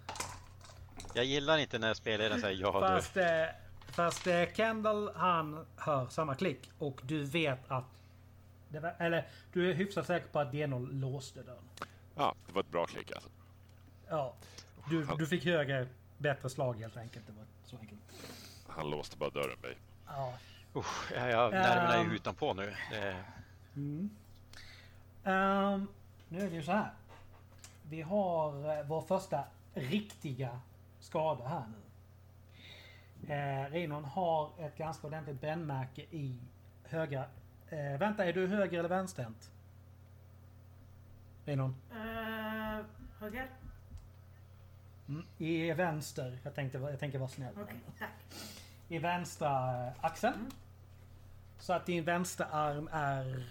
Jag 1.14 1.24
gillar 1.24 1.58
inte 1.58 1.78
när 1.78 1.94
spelaren 1.94 2.40
säger 2.40 2.60
ja 2.60 2.72
du. 2.72 2.80
Fast, 2.80 3.16
eh, 3.16 3.44
fast 3.86 4.26
eh, 4.26 4.44
Kendall 4.54 5.10
han 5.14 5.66
hör 5.76 6.06
samma 6.06 6.34
klick 6.34 6.70
och 6.78 7.00
du 7.02 7.24
vet 7.24 7.70
att... 7.70 7.84
Det 8.68 8.80
var, 8.80 8.94
eller 8.98 9.26
du 9.52 9.70
är 9.70 9.74
hyfsat 9.74 10.06
säker 10.06 10.28
på 10.28 10.38
att 10.38 10.52
D0 10.52 10.92
låste 11.00 11.42
dörren. 11.42 11.64
Ja, 12.14 12.34
det 12.46 12.52
var 12.52 12.60
ett 12.60 12.70
bra 12.70 12.86
klick 12.86 13.12
alltså. 13.12 13.28
Ja. 14.08 14.34
Du, 14.90 15.06
du 15.18 15.26
fick 15.26 15.44
högre, 15.44 15.88
bättre 16.18 16.50
slag 16.50 16.76
helt 16.80 16.96
enkelt. 16.96 17.26
Det 17.26 17.32
var 17.32 17.44
så 17.64 17.76
enkelt. 17.76 18.00
Han 18.68 18.90
låste 18.90 19.16
bara 19.16 19.30
dörren 19.30 19.58
mig. 19.62 19.76
Ja. 20.06 20.34
Usch, 20.76 21.12
jag, 21.12 21.30
jag, 21.30 21.54
Ehm. 22.00 22.10
ju 22.10 22.16
utanpå 22.16 22.54
nu. 22.54 22.74
Det, 22.90 23.24
Ehm, 25.24 25.88
nu 26.28 26.40
är 26.40 26.50
det 26.50 26.56
ju 26.56 26.62
så 26.62 26.72
här. 26.72 26.90
Vi 27.82 28.02
har 28.02 28.78
eh, 28.78 28.84
vår 28.86 29.02
första 29.02 29.44
riktiga 29.74 30.60
skada 31.12 31.48
här 31.48 31.64
nu. 31.66 33.34
Eh, 33.34 33.70
Rinon 33.70 34.04
har 34.04 34.50
ett 34.58 34.76
ganska 34.76 35.06
ordentligt 35.06 35.40
brännmärke 35.40 36.02
i 36.02 36.38
högra... 36.84 37.24
Eh, 37.68 37.98
vänta, 37.98 38.24
är 38.24 38.32
du 38.32 38.46
höger 38.46 38.78
eller 38.78 38.88
vänsterhänt? 38.88 39.50
Rinon? 41.44 41.76
Eh, 41.90 42.84
höger? 43.18 43.50
Mm, 45.08 45.26
I 45.38 45.72
vänster. 45.72 46.38
Jag, 46.42 46.54
tänkte, 46.54 46.78
jag 46.78 47.00
tänker 47.00 47.18
vara 47.18 47.28
snäll. 47.28 47.54
Tack. 47.98 48.10
I 48.88 48.98
vänstra 48.98 49.86
eh, 49.86 49.92
axeln. 50.00 50.34
Mm. 50.34 50.50
Så 51.58 51.72
att 51.72 51.86
din 51.86 52.04
vänstra 52.04 52.46
arm 52.46 52.88
är... 52.92 53.44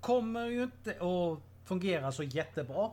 Kommer 0.00 0.46
ju 0.46 0.62
inte 0.62 0.90
att 0.90 1.38
fungera 1.64 2.12
så 2.12 2.22
jättebra 2.22 2.90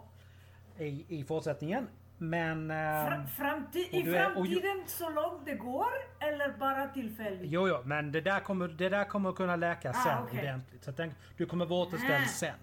i, 0.78 1.06
i 1.08 1.24
fortsättningen. 1.24 1.88
Men... 2.30 2.68
Fra, 2.70 3.16
ehm, 3.16 3.28
framti- 3.28 3.88
och 3.90 3.94
I 3.94 4.02
du 4.02 4.16
är- 4.18 4.28
och 4.28 4.34
framtiden 4.34 4.84
så 4.88 5.10
långt 5.10 5.46
det 5.46 5.54
går 5.56 5.88
eller 6.20 6.58
bara 6.60 6.88
tillfälligt? 6.88 7.52
Jo, 7.52 7.68
jo, 7.68 7.78
men 7.86 8.12
det 8.12 8.22
där 8.22 8.40
kommer, 8.40 8.68
det 8.68 8.90
där 8.90 9.04
kommer 9.06 9.32
kunna 9.32 9.56
läka 9.56 9.90
Ah, 9.90 9.94
sen 9.94 10.24
okej. 10.24 10.40
ordentligt. 10.40 10.84
Så 10.84 10.92
den, 10.92 11.14
du 11.38 11.46
kommer 11.46 11.66
vara 11.66 11.82
återställd 11.88 12.24
Ah. 12.26 12.28
sen. 12.28 12.56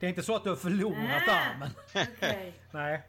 Det 0.00 0.06
är 0.06 0.10
inte 0.10 0.22
så 0.22 0.36
att 0.36 0.44
du 0.44 0.48
har 0.50 0.56
förlorat 0.56 1.22
Ah. 1.28 1.32
armen. 1.54 1.70
Okej. 2.16 2.54
Nej. 2.70 3.02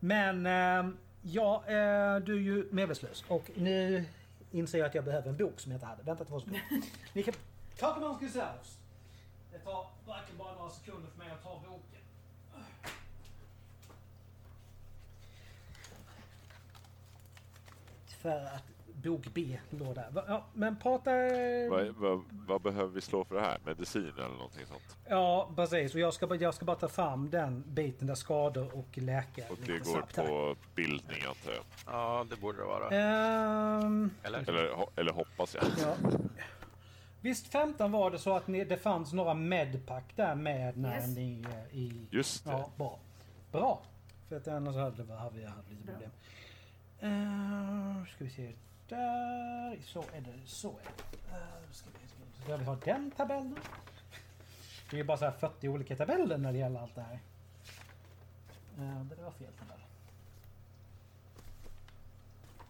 Men 0.00 0.46
ehm, 0.46 0.96
ja, 1.22 1.62
eh, 1.66 2.16
du 2.16 2.34
är 2.36 2.40
ju 2.40 2.68
medvetslös. 2.72 3.24
Och 3.28 3.50
nu 3.56 4.04
inser 4.50 4.78
jag 4.78 4.86
att 4.86 4.94
jag 4.94 5.04
behöver 5.04 5.28
en 5.28 5.36
bok 5.36 5.60
som 5.60 5.72
jag 5.72 5.76
inte 5.76 5.86
hade. 5.86 6.02
Vänta 6.02 6.24
två 6.24 6.40
sekunder. 6.40 6.62
Ni 7.12 7.22
kan... 7.22 7.34
Talk 7.78 7.96
amongst 7.96 8.22
yourselves. 8.22 8.78
Det 9.52 9.58
tar 9.58 9.86
verkligen 10.06 10.38
bara 10.38 10.54
några 10.54 10.70
sekunder 10.70 11.10
för 11.10 11.18
mig 11.18 11.28
att 11.30 11.42
ta 11.42 11.62
boken. 11.66 11.91
För 18.22 18.44
att 18.44 18.64
bok 18.94 19.26
B 19.34 19.58
låg 19.70 19.94
där. 19.94 20.10
Va- 20.10 20.24
Ja, 20.28 20.44
men 20.54 20.76
prata... 20.76 21.10
Vad, 21.70 21.86
vad, 21.88 22.22
vad 22.30 22.62
behöver 22.62 22.88
vi 22.94 23.00
slå 23.00 23.24
för 23.24 23.34
det 23.34 23.40
här? 23.40 23.58
Medicin 23.64 24.12
eller 24.16 24.28
någonting 24.28 24.66
sånt? 24.66 24.96
Ja, 25.08 25.50
precis. 25.56 25.94
Och 25.94 26.00
jag 26.00 26.14
ska, 26.14 26.26
bara- 26.26 26.38
jag 26.38 26.54
ska 26.54 26.64
bara 26.64 26.76
ta 26.76 26.88
fram 26.88 27.30
den 27.30 27.64
biten 27.66 28.06
där 28.06 28.14
skador 28.14 28.76
och 28.78 28.98
läka. 28.98 29.42
Och 29.50 29.56
det 29.66 29.78
går 29.78 29.84
snabbt 29.84 30.16
på 30.16 30.56
bildning 30.74 31.18
antar 31.28 31.52
jag. 31.52 31.64
Ja, 31.86 32.26
det 32.30 32.36
borde 32.40 32.58
det 32.58 32.64
vara. 32.64 32.88
Ehm, 32.90 34.10
Eller? 34.22 34.48
Eller, 34.48 34.86
eller 34.96 35.12
hoppas 35.12 35.54
jag. 35.54 35.64
ja. 35.82 35.94
Visst 37.20 37.46
15 37.46 37.92
var 37.92 38.10
det 38.10 38.18
så 38.18 38.36
att 38.36 38.46
ni, 38.46 38.64
det 38.64 38.76
fanns 38.76 39.12
några 39.12 39.34
medpack 39.34 40.04
där 40.16 40.34
med 40.34 40.76
när 40.76 40.96
Yes. 40.96 41.16
ni 41.16 41.44
eh, 41.72 41.76
i... 41.78 42.06
Just 42.10 42.44
det. 42.44 42.50
Ja, 42.50 42.70
bra. 42.76 42.98
Bra. 43.52 43.82
För 44.28 44.36
att 44.36 44.48
annars 44.48 44.76
hade 44.76 45.02
vi 45.02 45.12
hade 45.12 45.38
vi 45.38 45.44
haft 45.44 45.70
lite 45.70 45.82
Bra. 45.86 45.96
Uh, 47.02 48.06
ska 48.06 48.24
vi 48.24 48.30
se. 48.30 48.52
Där. 48.88 49.78
Så 49.84 50.04
är 50.12 50.20
det. 50.20 50.38
Så 50.46 50.68
är 50.68 50.90
det. 50.96 51.36
Uh, 51.36 51.72
ska 51.72 51.86
vi, 52.00 52.42
ska 52.44 52.56
vi 52.56 52.64
ha 52.64 52.76
den 52.84 53.10
tabellen? 53.10 53.58
Det 54.90 54.96
är 54.96 54.98
ju 54.98 55.04
bara 55.04 55.16
så 55.16 55.24
här 55.24 55.32
40 55.32 55.68
olika 55.68 55.96
tabeller 55.96 56.38
när 56.38 56.52
det 56.52 56.58
gäller 56.58 56.80
allt 56.80 56.94
det 56.94 57.02
här. 57.02 57.18
Uh, 58.78 59.02
det 59.04 59.14
där 59.14 59.22
var 59.22 59.30
fel 59.30 59.52
tabell. 59.58 59.78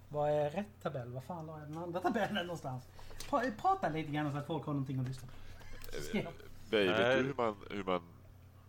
Vad 0.08 0.30
är 0.30 0.50
rätt 0.50 0.82
tabell? 0.82 1.08
Vad 1.12 1.24
fan 1.24 1.48
är 1.48 1.58
den 1.66 1.78
andra 1.78 2.00
tabellen 2.00 2.46
någonstans? 2.46 2.84
Pra- 3.30 3.52
Prata 3.60 3.88
lite 3.88 4.10
grann 4.12 4.32
så 4.32 4.38
att 4.38 4.46
folk 4.46 4.64
har 4.66 4.72
någonting 4.72 5.00
att 5.00 5.08
lyssna 5.08 5.28
på. 5.28 6.16
Jag- 6.18 6.32
Bey, 6.70 6.88
vet 6.88 6.98
Nej. 6.98 7.16
du 7.16 7.22
hur 7.22 7.34
man, 7.34 7.56
hur 7.70 7.84
man 7.84 8.02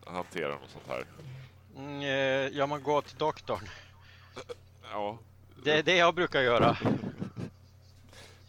hanterar 0.05 0.49
något 0.49 0.69
sånt 0.69 0.87
här? 0.87 1.05
Mm, 1.77 2.01
ja, 2.53 2.67
man 2.67 2.83
går 2.83 3.01
till 3.01 3.17
doktorn. 3.17 3.67
Ja, 4.91 5.17
Det 5.63 5.77
är 5.79 5.83
det 5.83 5.95
jag 5.97 6.15
brukar 6.15 6.41
göra. 6.41 6.77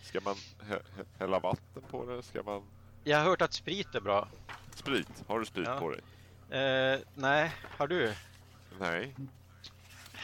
ska 0.02 0.20
man 0.20 0.34
hä- 0.34 0.82
hä- 0.96 1.04
hälla 1.18 1.38
vatten 1.38 1.82
på 1.90 2.06
det? 2.06 2.22
Ska 2.22 2.42
man... 2.42 2.62
Jag 3.04 3.18
har 3.18 3.24
hört 3.24 3.42
att 3.42 3.52
sprit 3.52 3.94
är 3.94 4.00
bra. 4.00 4.28
Sprit? 4.74 5.24
Har 5.26 5.38
du 5.40 5.46
sprit 5.46 5.66
Ja. 5.68 5.78
på 5.78 5.90
dig? 5.90 6.00
Eh, 6.60 7.00
nej, 7.14 7.52
har 7.62 7.86
du? 7.88 8.14
Nej. 8.80 9.14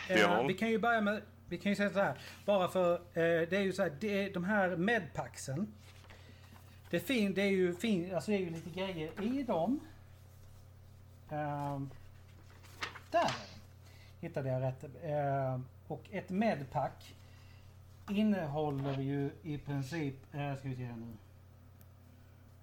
Eh, 0.08 0.16
B0. 0.16 0.48
vi 0.48 0.54
kan 0.54 0.68
ju 0.70 0.78
börja 0.78 1.00
med, 1.00 1.22
vi 1.48 1.58
kan 1.58 1.72
ju 1.72 1.76
säga 1.76 1.90
så 1.90 1.98
här. 1.98 2.18
Bara 2.44 2.68
för, 2.68 2.94
eh, 2.94 3.00
det 3.48 3.52
är 3.52 3.60
ju 3.60 3.72
så 3.72 3.82
här, 3.82 3.92
det 4.00 4.24
är, 4.24 4.34
de 4.34 4.44
här 4.44 4.76
medpacksen. 4.76 5.72
Det 6.90 6.96
är, 6.96 7.00
fin, 7.00 7.34
det 7.34 7.42
är 7.42 7.50
ju 7.50 7.74
fin, 7.74 8.14
alltså 8.14 8.30
det 8.30 8.36
är 8.36 8.40
ju 8.40 8.50
lite 8.50 8.70
grejer 8.70 9.22
i 9.22 9.42
dem. 9.42 9.80
Ehm, 11.30 11.90
där 13.10 13.30
hittade 14.20 14.48
jag 14.48 14.62
rätt. 14.62 14.84
Och 15.90 16.08
ett 16.10 16.30
medpack 16.30 17.14
innehåller 18.10 19.00
ju 19.00 19.30
i 19.42 19.58
princip, 19.58 20.34
eh, 20.34 20.54
ska 20.56 20.68
vi 20.68 20.76
se 20.76 20.84
här 20.84 20.96
nu. 20.96 21.12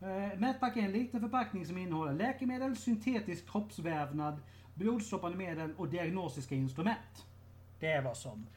Eh, 0.08 0.40
Medpack 0.40 0.78
är 0.78 0.82
en 0.82 0.92
liten 0.92 1.22
förpackning 1.22 1.66
som 1.66 1.78
innehåller 1.78 2.14
läkemedel, 2.14 2.78
syntetisk 2.78 3.52
kroppsvävnad, 3.52 4.40
blodstoppande 4.74 5.38
medel 5.38 5.74
och 5.78 5.88
diagnostiska 5.88 6.56
instrument. 6.56 7.26
Det 7.80 7.88
är 7.88 8.02
vad 8.02 8.18
som 8.18 8.48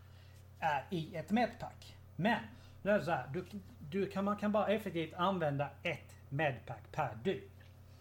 är 0.61 0.85
i 0.91 1.17
ett 1.17 1.31
medpack. 1.31 1.97
Men, 2.17 2.41
nu 2.83 2.91
är 2.91 2.99
det 2.99 3.05
så 3.05 3.11
här, 3.11 3.29
du, 3.33 3.45
du 3.91 4.07
kan, 4.07 4.25
man 4.25 4.37
kan 4.37 4.53
bara 4.53 4.67
effektivt 4.67 5.15
använda 5.15 5.71
ett 5.83 6.17
medpack 6.29 6.93
per 6.93 7.19
dygn. 7.25 7.51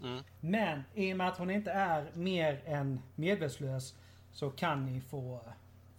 Mm. 0.02 0.24
Men 0.40 0.84
i 0.94 1.14
och 1.14 1.18
med 1.18 1.28
att 1.28 1.38
hon 1.38 1.50
inte 1.50 1.72
är 1.72 2.12
mer 2.14 2.62
än 2.66 3.02
medvetslös 3.16 3.96
så 4.32 4.50
kan 4.50 4.86
ni 4.86 5.02
få 5.02 5.42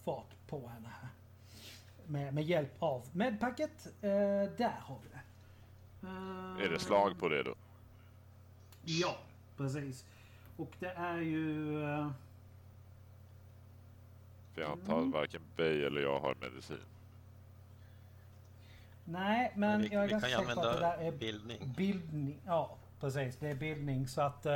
fart 0.04 0.34
på 0.50 0.68
henne 0.68 0.88
här. 1.00 1.08
Med, 2.06 2.34
med 2.34 2.44
hjälp 2.44 2.72
av 2.82 3.02
medpacket. 3.12 3.86
Eh, 3.86 4.10
där 4.56 4.76
har 4.80 4.98
vi 5.02 5.08
det. 5.08 5.20
Eh, 6.06 6.66
Är 6.66 6.70
det 6.70 6.78
slag 6.78 7.18
på 7.18 7.28
det 7.28 7.42
då? 7.42 7.54
Ja, 8.84 9.16
precis. 9.56 10.04
Och 10.56 10.70
det 10.78 10.90
är 10.90 11.16
ju... 11.20 11.82
eh, 11.84 12.10
För 14.54 14.60
jag 14.60 14.70
antar 14.70 14.92
Mm. 14.94 15.08
att 15.08 15.14
varken 15.14 15.40
Bey 15.56 15.84
eller 15.84 16.00
jag 16.00 16.20
har 16.20 16.34
medicin. 16.40 16.78
Nej, 19.04 19.52
men 19.56 19.80
vi, 19.82 19.88
jag 19.88 20.02
är 20.02 20.06
vi 20.06 20.10
ganska 20.12 20.28
säker 20.30 20.54
på 20.54 20.60
att 20.60 20.74
det 20.74 20.80
där 20.80 20.98
är 20.98 21.12
bildning. 21.12 21.74
bildning. 21.76 22.40
Ja, 22.46 22.76
precis. 23.00 23.36
Det 23.36 23.48
är 23.48 23.54
bildning 23.54 24.08
så 24.08 24.20
att... 24.20 24.46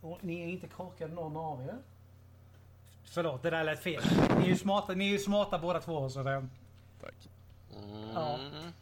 och 0.00 0.18
ni 0.24 0.40
är 0.40 0.46
inte 0.48 0.68
korkade 0.68 1.14
någon 1.14 1.36
av 1.36 1.62
er. 1.62 1.78
Förlåt, 3.12 3.42
det 3.42 3.50
där 3.50 3.64
lät 3.64 3.82
fel. 3.82 4.02
Ni 4.38 4.44
är 4.44 4.48
ju 4.48 4.56
smarta, 4.56 4.92
ni 4.92 5.06
är 5.06 5.12
ju 5.12 5.18
smarta 5.18 5.58
båda 5.58 5.80
två 5.80 6.10
så 6.10 6.22
det... 6.22 6.46
Tack. 7.00 7.14
Ja. 8.14 8.34
Mm. 8.34 8.72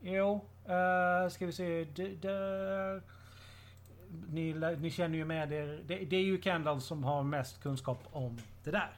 Jo, 0.00 0.44
uh, 0.68 1.30
ska 1.30 1.46
vi 1.46 1.52
se. 1.52 1.84
Det, 1.84 3.02
ni, 4.28 4.54
ni 4.78 4.90
känner 4.90 5.18
ju 5.18 5.24
med 5.24 5.52
er. 5.52 5.82
Det, 5.86 5.96
det 5.96 6.16
är 6.16 6.22
ju 6.22 6.42
Kendall 6.42 6.80
som 6.80 7.04
har 7.04 7.22
mest 7.22 7.62
kunskap 7.62 7.98
om 8.12 8.38
det 8.64 8.70
där. 8.70 8.90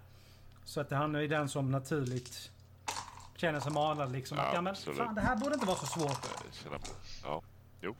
Så 0.64 0.80
att 0.80 0.90
han 0.90 1.14
är 1.14 1.20
ju 1.20 1.28
den 1.28 1.48
som 1.48 1.70
naturligt 1.70 2.50
känner 3.36 3.60
sig 3.60 3.72
manad 3.72 4.12
liksom. 4.12 4.38
Ja, 4.38 4.44
att, 4.44 4.54
ja, 4.54 4.60
men 4.60 4.70
absolut. 4.70 4.98
fan, 4.98 5.14
det 5.14 5.20
här 5.20 5.36
borde 5.36 5.54
inte 5.54 5.66
vara 5.66 5.76
så 5.76 5.86
svårt. 5.86 6.24
Eh. 6.24 6.78
Ja, 7.24 7.42
jo. 7.80 7.94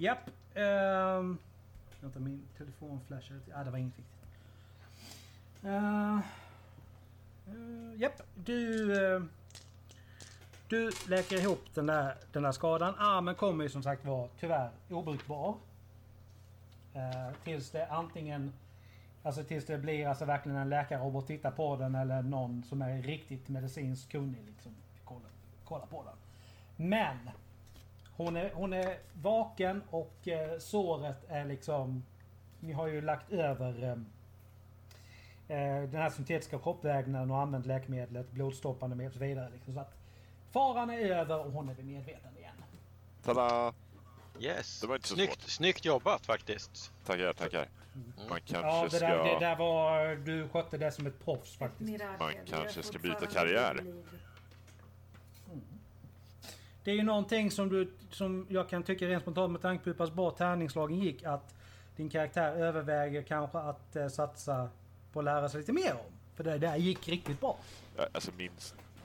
Japp. 0.00 0.30
Um, 0.54 1.38
vänta, 2.00 2.18
min 2.20 2.42
telefon 2.58 3.00
flashade. 3.06 3.40
Ja, 3.48 3.60
ah, 3.60 3.64
det 3.64 3.70
var 3.70 3.78
inget 3.78 3.98
viktigt. 3.98 4.26
Uh, 5.64 5.70
eh, 5.70 6.20
uh, 7.48 7.92
eh, 7.92 8.00
japp, 8.00 8.22
du... 8.34 8.92
Uh, 8.92 9.24
du 10.68 10.90
läker 11.08 11.40
ihop 11.40 11.74
den 11.74 11.86
där, 11.86 12.14
den 12.32 12.42
där 12.42 12.52
skadan. 12.52 12.94
Armen 12.98 13.34
kommer 13.34 13.64
ju 13.64 13.70
som 13.70 13.82
sagt 13.82 14.04
vara 14.04 14.28
tyvärr 14.40 14.70
obrukbar. 14.90 15.54
Uh, 16.96 17.34
tills 17.44 17.70
det 17.70 17.86
antingen... 17.86 18.52
Alltså 19.22 19.44
tills 19.44 19.66
det 19.66 19.78
blir 19.78 20.06
alltså 20.06 20.24
verkligen 20.24 20.58
en 20.58 20.68
läkarrobot 20.68 21.26
tittar 21.26 21.50
på 21.50 21.76
den 21.76 21.94
eller 21.94 22.22
någon 22.22 22.62
som 22.62 22.82
är 22.82 23.02
riktigt 23.02 23.48
medicinskt 23.48 24.12
kunnig 24.12 24.44
liksom 24.46 24.72
kollar 25.04 25.30
kolla 25.64 25.86
på 25.86 26.04
den. 26.04 26.16
Men 26.88 27.30
hon 28.24 28.36
är, 28.36 28.50
hon 28.54 28.72
är 28.72 28.98
vaken 29.22 29.82
och 29.90 30.28
eh, 30.28 30.58
såret 30.58 31.16
är 31.28 31.44
liksom... 31.44 32.02
Ni 32.60 32.72
har 32.72 32.86
ju 32.86 33.00
lagt 33.00 33.32
över 33.32 33.82
eh, 33.82 33.90
eh, 35.58 35.82
den 35.82 36.00
här 36.02 36.10
syntetiska 36.10 36.58
kroppsvägnaden 36.58 37.30
och 37.30 37.38
använt 37.38 37.66
läkemedlet, 37.66 38.30
blodstoppande 38.30 38.96
med 38.96 39.06
och 39.06 39.12
så 39.12 39.18
vidare. 39.18 39.50
Liksom, 39.52 39.74
så 39.74 39.80
att 39.80 39.94
faran 40.50 40.90
är 40.90 40.98
över 40.98 41.46
och 41.46 41.52
hon 41.52 41.68
är 41.68 41.74
vid 41.74 41.86
medvetande 41.86 42.40
igen. 42.40 42.54
Tada! 43.24 43.72
Yes. 44.40 44.80
Det 44.80 44.86
var 44.86 44.94
inte 44.94 45.08
så 45.08 45.14
snyggt, 45.14 45.40
svårt. 45.40 45.50
snyggt 45.50 45.84
jobbat 45.84 46.26
faktiskt. 46.26 46.92
Tackar, 47.06 47.32
tackar. 47.32 47.68
Man 48.28 48.40
kanske 48.46 48.68
Ja, 48.68 48.84
det 48.84 48.96
ska... 48.96 49.06
där, 49.06 49.24
det 49.24 49.46
där 49.46 49.56
var... 49.56 50.14
Du 50.14 50.48
skötte 50.48 50.78
det 50.78 50.92
som 50.92 51.06
ett 51.06 51.24
proffs 51.24 51.56
faktiskt. 51.56 52.02
Man 52.18 52.32
kanske 52.46 52.82
ska 52.82 52.98
byta 52.98 53.26
karriär. 53.26 53.84
Det 56.84 56.90
är 56.90 56.94
ju 56.94 57.02
någonting 57.02 57.50
som, 57.50 57.68
du, 57.68 57.92
som 58.10 58.46
jag 58.48 58.68
kan 58.68 58.82
tycka 58.82 59.06
rent 59.06 59.22
spontant 59.22 59.52
med 59.52 59.62
tanke 59.62 59.84
på 59.84 59.90
hur 59.90 59.94
pass 59.94 60.10
bra 60.10 60.30
tärningslagen 60.30 60.98
gick 60.98 61.24
att 61.24 61.54
din 61.96 62.08
karaktär 62.10 62.52
överväger 62.52 63.22
kanske 63.22 63.58
att 63.58 63.96
eh, 63.96 64.08
satsa 64.08 64.68
på 65.12 65.18
att 65.18 65.24
lära 65.24 65.48
sig 65.48 65.60
lite 65.60 65.72
mer 65.72 65.92
om. 65.92 66.12
För 66.34 66.44
det 66.44 66.58
där 66.58 66.76
gick 66.76 67.08
riktigt 67.08 67.40
bra. 67.40 67.56
Ja, 67.96 68.06
Alltså 68.12 68.30
min, 68.36 68.50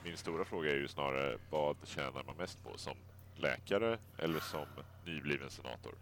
min 0.03 0.17
stora 0.17 0.45
fråga 0.45 0.71
är 0.71 0.75
ju 0.75 0.87
snarare 0.87 1.37
vad 1.49 1.75
tjänar 1.83 2.23
man 2.27 2.35
mest 2.37 2.63
på? 2.63 2.77
Som 2.77 2.93
läkare 3.37 3.97
eller 4.17 4.39
som 4.39 4.65
nybliven 5.05 5.49
senator? 5.49 5.93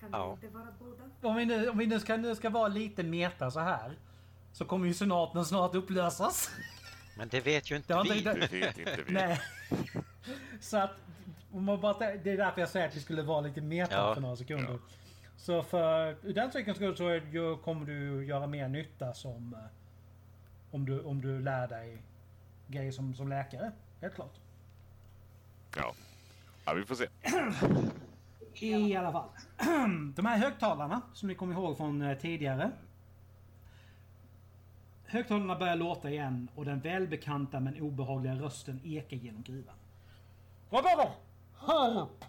Kan 0.00 0.08
Ja. 0.12 0.36
det 0.40 0.46
inte 0.46 0.58
vara 0.58 0.66
båda? 0.78 1.28
Om 1.30 1.36
vi 1.36 1.44
nu, 1.46 1.68
om 1.68 1.78
vi 1.78 1.86
nu 1.86 2.00
ska, 2.00 2.16
nu 2.16 2.34
ska 2.36 2.50
vara 2.50 2.68
lite 2.68 3.02
meta 3.02 3.50
så 3.50 3.60
här. 3.60 3.92
Så 4.52 4.64
kommer 4.64 4.86
ju 4.86 4.94
senaten 4.94 5.44
snart 5.44 5.74
upplösas. 5.74 6.50
Men 7.18 7.28
det 7.28 7.40
vet 7.40 7.70
ju 7.70 7.74
Det 7.74 7.76
inte 7.76 7.94
har 7.94 8.04
vi. 8.04 8.18
inte- 8.18 8.34
Det 8.34 8.60
vet 8.60 8.78
inte 8.78 9.02
vi. 9.06 9.12
Nej. 9.12 9.40
Så 10.60 10.76
att... 10.76 10.90
Om 11.52 11.64
man 11.64 11.80
bara, 11.80 11.98
det 11.98 12.30
är 12.30 12.36
därför 12.36 12.60
jag 12.60 12.68
säger 12.70 12.88
att 12.88 12.96
vi 12.96 13.00
skulle 13.00 13.22
vara 13.22 13.40
lite 13.40 13.60
meta 13.60 13.94
Ja. 13.94 14.14
för 14.14 14.20
några 14.20 14.36
sekunder. 14.36 14.72
Ja. 14.72 14.78
Så 15.36 15.62
för 15.62 16.16
ur 16.22 16.34
den 16.34 16.52
cykelns 16.52 16.76
skull 16.76 16.96
så 16.96 17.56
kommer 17.64 17.86
du 17.86 18.26
göra 18.26 18.46
mer 18.46 18.68
nytta 18.68 19.14
som... 19.14 19.54
eh, 19.54 19.60
Om 20.70 20.86
du, 20.86 21.00
om 21.00 21.20
du 21.20 21.40
lär 21.40 21.68
dig 21.68 22.02
grejer 22.66 22.92
som, 22.92 23.14
som 23.14 23.28
läkare. 23.28 23.72
Helt 24.00 24.14
klart. 24.14 24.34
Ja. 25.76 25.94
ja, 26.64 26.72
vi 26.74 26.84
får 26.84 26.94
se. 26.94 27.06
I 28.66 28.96
alla 28.96 29.12
fall. 29.12 29.28
De 30.14 30.26
här 30.26 30.38
högtalarna 30.38 31.00
som 31.14 31.28
ni 31.28 31.34
kommer 31.34 31.54
ihåg 31.54 31.76
från 31.76 32.02
eh, 32.02 32.18
tidigare. 32.18 32.70
Högtalarna 35.10 35.56
börjar 35.56 35.76
låta 35.76 36.10
igen 36.10 36.48
och 36.54 36.64
den 36.64 36.80
välbekanta 36.80 37.60
men 37.60 37.80
obehagliga 37.80 38.34
rösten 38.34 38.80
ekar 38.84 39.16
genom 39.16 39.42
gruvan. 39.42 39.74
Grabbar! 40.70 41.10
Hör 41.54 42.00
upp! 42.00 42.24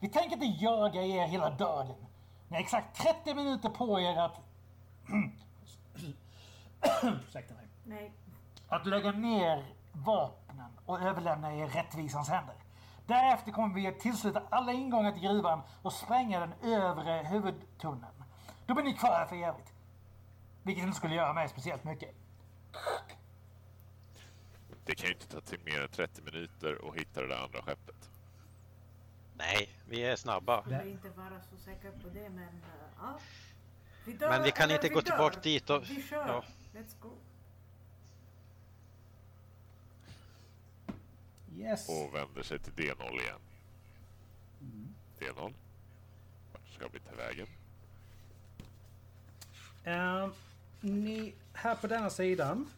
Vi 0.00 0.08
tänker 0.08 0.32
inte 0.32 0.64
jaga 0.64 1.02
er 1.02 1.26
hela 1.26 1.50
dagen. 1.50 2.06
Ni 2.48 2.56
har 2.56 2.62
exakt 2.62 3.02
30 3.02 3.34
minuter 3.34 3.68
på 3.68 4.00
er 4.00 4.18
att... 4.18 4.40
Ursäkta 7.02 7.54
mig. 7.54 7.66
Nej. 7.84 8.12
Att 8.68 8.86
lägga 8.86 9.12
ner 9.12 9.64
vapnen 9.92 10.70
och 10.86 11.00
överlämna 11.00 11.54
er 11.54 11.68
rättvisans 11.68 12.28
händer. 12.28 12.54
Därefter 13.06 13.52
kommer 13.52 13.74
vi 13.74 13.86
att 13.86 14.00
tillsluta 14.00 14.42
alla 14.50 14.72
ingångar 14.72 15.12
till 15.12 15.22
gruvan 15.22 15.60
och 15.82 15.92
spränga 15.92 16.40
den 16.40 16.52
övre 16.62 17.12
huvudtunneln. 17.12 18.24
Då 18.66 18.74
blir 18.74 18.84
ni 18.84 18.92
kvar 18.92 19.10
här 19.10 19.26
för 19.26 19.36
evigt. 19.36 19.72
Vilket 20.62 20.84
inte 20.84 20.96
skulle 20.96 21.14
göra 21.14 21.32
mig 21.32 21.48
speciellt 21.48 21.84
mycket. 21.84 22.14
Det 24.84 24.94
kan 24.94 25.06
ju 25.06 25.12
inte 25.12 25.26
ta 25.26 25.40
till 25.40 25.60
mer 25.64 25.80
än 25.80 25.88
30 25.88 26.22
minuter 26.22 26.88
att 26.88 26.96
hitta 26.96 27.20
det 27.20 27.26
där 27.28 27.44
andra 27.44 27.62
skeppet. 27.62 28.10
Nej, 29.34 29.68
vi 29.88 30.04
är 30.04 30.16
snabba. 30.16 30.54
Jag 30.54 30.64
skulle 30.80 30.90
inte 30.92 31.08
vara 31.08 31.40
så 31.50 31.56
säker 31.56 31.90
på 31.90 32.08
det, 32.08 32.30
men 32.30 32.48
uh, 32.48 32.60
ja. 33.00 33.18
Vi 34.04 34.12
dör, 34.12 34.28
Men 34.28 34.42
vi 34.42 34.50
kan 34.50 34.64
eller 34.64 34.74
inte 34.74 34.88
vi 34.88 34.94
gå 34.94 35.00
dör. 35.00 35.10
tillbaka 35.10 35.40
dit 35.40 35.70
och... 35.70 35.90
Vi 35.90 36.02
kör. 36.02 36.26
Ja. 36.26 36.44
Let's 36.74 36.94
go. 37.00 37.10
Yes. 41.56 41.88
Och 41.88 42.14
vänder 42.14 42.42
sig 42.42 42.58
till 42.58 42.72
D0 42.72 43.20
igen. 43.20 43.40
D0. 45.18 45.54
Vart 46.52 46.68
ska 46.74 46.88
vi 46.88 47.00
ta 47.00 47.14
vägen? 47.16 47.46
Ehm, 49.84 50.32
ni, 50.80 51.34
här 51.52 51.74
på 51.74 51.86
denna 51.86 52.10
sidan 52.10 52.70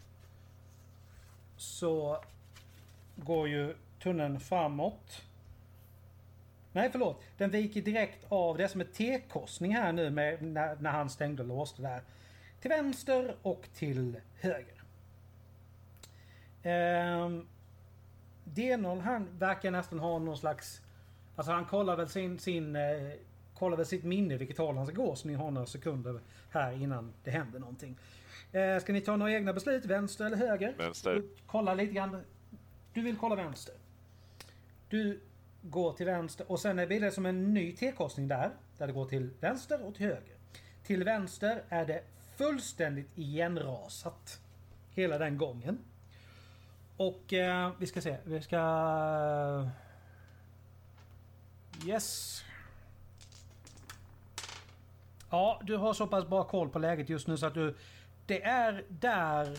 så 1.57 2.25
går 3.17 3.49
ju 3.49 3.75
tunneln 4.03 4.41
framåt. 4.41 5.23
Nej, 6.73 6.89
förlåt. 6.93 7.23
Den 7.37 7.51
viker 7.51 7.83
direkt 7.83 8.25
av. 8.29 8.57
Det 8.57 8.65
är 8.65 8.69
som 8.69 8.81
en 8.81 8.87
T-korsning 8.87 9.75
här 9.77 9.93
nu 9.93 10.11
med, 10.11 10.43
när, 10.43 10.77
när 10.77 10.91
han 10.91 11.11
stängde 11.11 11.43
och 11.43 11.49
låste 11.49 11.83
där. 11.83 12.01
Till 12.61 12.69
vänster 12.69 13.37
och 13.43 13.69
till 13.75 14.17
höger. 14.41 14.83
Ehm, 16.63 17.47
D0 18.45 19.01
han 19.01 19.39
verkar 19.39 19.71
nästan 19.71 19.99
ha 19.99 20.19
någon 20.19 20.39
slags... 20.39 20.81
Alltså 21.37 21.53
han 21.53 21.65
kollar 21.65 21.97
väl 21.97 22.09
sin... 22.09 22.39
sin 22.39 22.77
eh, 22.77 23.13
kollar 23.63 23.77
väl 23.77 23.87
sitt 23.87 24.05
minne 24.05 24.37
vilket 24.37 24.59
håll 24.59 24.77
han 24.77 24.87
ska 24.87 24.95
gå 24.95 25.17
så 25.17 25.29
ni 25.29 25.35
har 25.35 25.51
några 25.51 25.67
sekunder 25.67 26.21
här 26.51 26.73
innan 26.73 27.13
det 27.25 27.31
händer 27.31 27.59
någonting. 27.59 27.99
Eh, 28.53 28.79
ska 28.79 28.93
ni 28.93 29.01
ta 29.01 29.17
några 29.17 29.33
egna 29.33 29.53
beslut? 29.53 29.85
Vänster 29.85 30.25
eller 30.25 30.37
höger? 30.37 30.75
Vänster. 30.79 31.15
Du, 31.15 31.29
kolla 31.47 31.75
lite 31.75 31.93
grann. 31.93 32.25
Du 32.93 33.03
vill 33.03 33.17
kolla 33.17 33.35
vänster. 33.35 33.75
Du 34.89 35.21
går 35.63 35.93
till 35.93 36.07
vänster 36.07 36.53
och 36.53 36.61
sen 36.61 36.77
blir 36.77 37.01
det 37.01 37.11
som 37.11 37.27
en 37.27 37.55
ny 37.55 37.73
T-korsning 37.73 38.29
där. 38.29 38.51
Där 38.79 38.87
det 38.87 38.93
går 38.93 39.07
till 39.07 39.31
vänster 39.41 39.87
och 39.87 39.95
till 39.95 40.07
höger. 40.07 40.37
Till 40.83 41.05
vänster 41.05 41.63
är 41.69 41.87
det 41.87 42.03
fullständigt 42.37 43.19
igenrasat. 43.19 44.41
Hela 44.91 45.19
den 45.19 45.39
gången. 45.39 45.79
Och 46.97 47.33
eh, 47.33 47.73
vi 47.79 47.87
ska 47.87 48.01
se. 48.01 48.17
Vi 48.25 48.41
ska... 48.41 48.59
Yes. 51.87 52.43
Ja, 55.33 55.61
du 55.63 55.77
har 55.77 55.93
så 55.95 56.07
pass 56.07 56.29
bra 56.29 56.45
koll 56.45 56.69
på 56.69 56.79
läget 56.79 57.09
just 57.09 57.27
nu 57.27 57.37
så 57.37 57.47
att 57.47 57.55
du... 57.55 57.75
Det 58.27 58.43
är 58.43 58.85
där... 58.89 59.59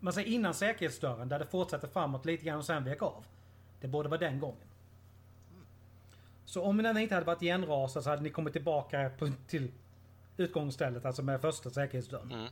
Man 0.00 0.12
säger 0.12 0.28
innan 0.28 0.54
säkerhetsdörren 0.54 1.28
där 1.28 1.38
det 1.38 1.46
fortsätter 1.46 1.88
framåt 1.88 2.24
lite 2.24 2.44
grann 2.44 2.58
och 2.58 2.64
sen 2.64 2.84
vek 2.84 3.02
av. 3.02 3.24
Det 3.80 3.88
borde 3.88 4.08
vara 4.08 4.20
den 4.20 4.40
gången. 4.40 4.66
Så 6.44 6.62
om 6.62 6.76
den 6.76 6.98
inte 6.98 7.14
hade 7.14 7.26
varit 7.26 7.42
igenrasad 7.42 8.04
så 8.04 8.10
hade 8.10 8.22
ni 8.22 8.30
kommit 8.30 8.52
tillbaka 8.52 9.10
på, 9.18 9.30
till 9.46 9.72
utgångsstället, 10.36 11.04
alltså 11.04 11.22
med 11.22 11.40
första 11.40 11.70
säkerhetsdörren. 11.70 12.32
Mm. 12.32 12.48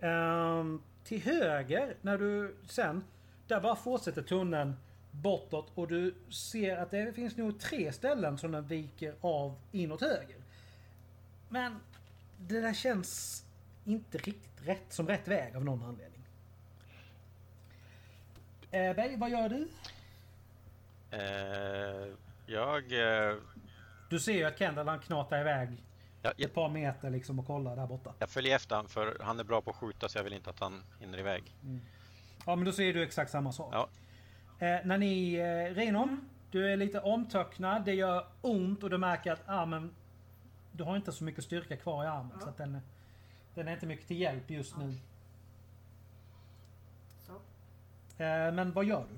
Ehm, 0.00 0.82
till 1.04 1.22
höger, 1.22 1.96
när 2.00 2.18
du 2.18 2.56
sen... 2.68 3.04
Där 3.46 3.60
bara 3.60 3.76
fortsätter 3.76 4.22
tunneln 4.22 4.76
bortåt 5.22 5.72
och 5.74 5.88
du 5.88 6.14
ser 6.30 6.76
att 6.76 6.90
det 6.90 7.12
finns 7.12 7.36
nog 7.36 7.60
tre 7.60 7.92
ställen 7.92 8.38
som 8.38 8.52
den 8.52 8.66
viker 8.66 9.14
av 9.20 9.58
inåt 9.72 10.00
höger. 10.00 10.36
Men 11.48 11.80
det 12.38 12.60
där 12.60 12.74
känns 12.74 13.44
inte 13.84 14.18
riktigt 14.18 14.66
rätt 14.68 14.92
som 14.92 15.06
rätt 15.08 15.28
väg 15.28 15.56
av 15.56 15.64
någon 15.64 15.82
anledning. 15.82 16.20
Eh, 18.70 18.96
Berg, 18.96 19.16
vad 19.16 19.30
gör 19.30 19.48
du? 19.48 19.68
Eh, 21.10 22.14
jag... 22.46 22.92
Eh, 23.28 23.36
Du 24.10 24.20
ser 24.20 24.32
ju 24.32 24.44
att 24.44 24.58
Kendall 24.58 24.88
han 24.88 24.98
knatar 24.98 25.40
iväg 25.40 25.68
jag, 26.22 26.32
jag, 26.36 26.46
ett 26.48 26.54
par 26.54 26.68
meter 26.68 27.10
liksom 27.10 27.38
och 27.38 27.46
kollar 27.46 27.76
där 27.76 27.86
borta. 27.86 28.14
jag 28.18 28.28
följer 28.28 28.56
efter 28.56 28.76
han 28.76 28.88
för 28.88 29.16
han 29.20 29.40
är 29.40 29.44
bra 29.44 29.60
på 29.62 29.70
att 29.70 29.76
skjuta 29.76 30.08
så 30.08 30.18
jag 30.18 30.24
vill 30.24 30.32
inte 30.32 30.50
att 30.50 30.60
han 30.60 30.82
hinner 31.00 31.18
iväg. 31.18 31.54
Ja 32.46 32.56
men 32.56 32.64
då 32.64 32.72
ser 32.72 32.92
du 32.94 33.02
exakt 33.02 33.30
samma 33.30 33.52
sak. 33.52 33.74
Ja. 33.74 33.88
Eh, 34.58 34.78
när 34.84 34.98
ni, 34.98 35.34
eh, 35.34 35.74
Renom, 35.74 36.20
du 36.50 36.72
är 36.72 36.76
lite 36.76 37.00
omtöcknad, 37.00 37.84
det 37.84 37.94
gör 37.94 38.26
ont 38.40 38.82
och 38.82 38.90
du 38.90 38.98
märker 38.98 39.32
att 39.32 39.48
armen... 39.48 39.90
Du 40.72 40.84
har 40.84 40.96
inte 40.96 41.12
så 41.12 41.24
mycket 41.24 41.44
styrka 41.44 41.76
kvar 41.76 42.04
i 42.04 42.06
armen 42.06 42.30
Ja. 42.34 42.40
så 42.40 42.48
att 42.48 42.56
den, 42.56 42.78
den 43.54 43.68
är 43.68 43.72
inte 43.72 43.86
mycket 43.86 44.06
till 44.08 44.20
hjälp 44.20 44.50
just 44.50 44.76
nu. 44.78 44.94
Så. 47.26 47.32
Eh, 48.22 48.52
men 48.52 48.72
vad 48.72 48.84
gör 48.84 49.04
du? 49.10 49.16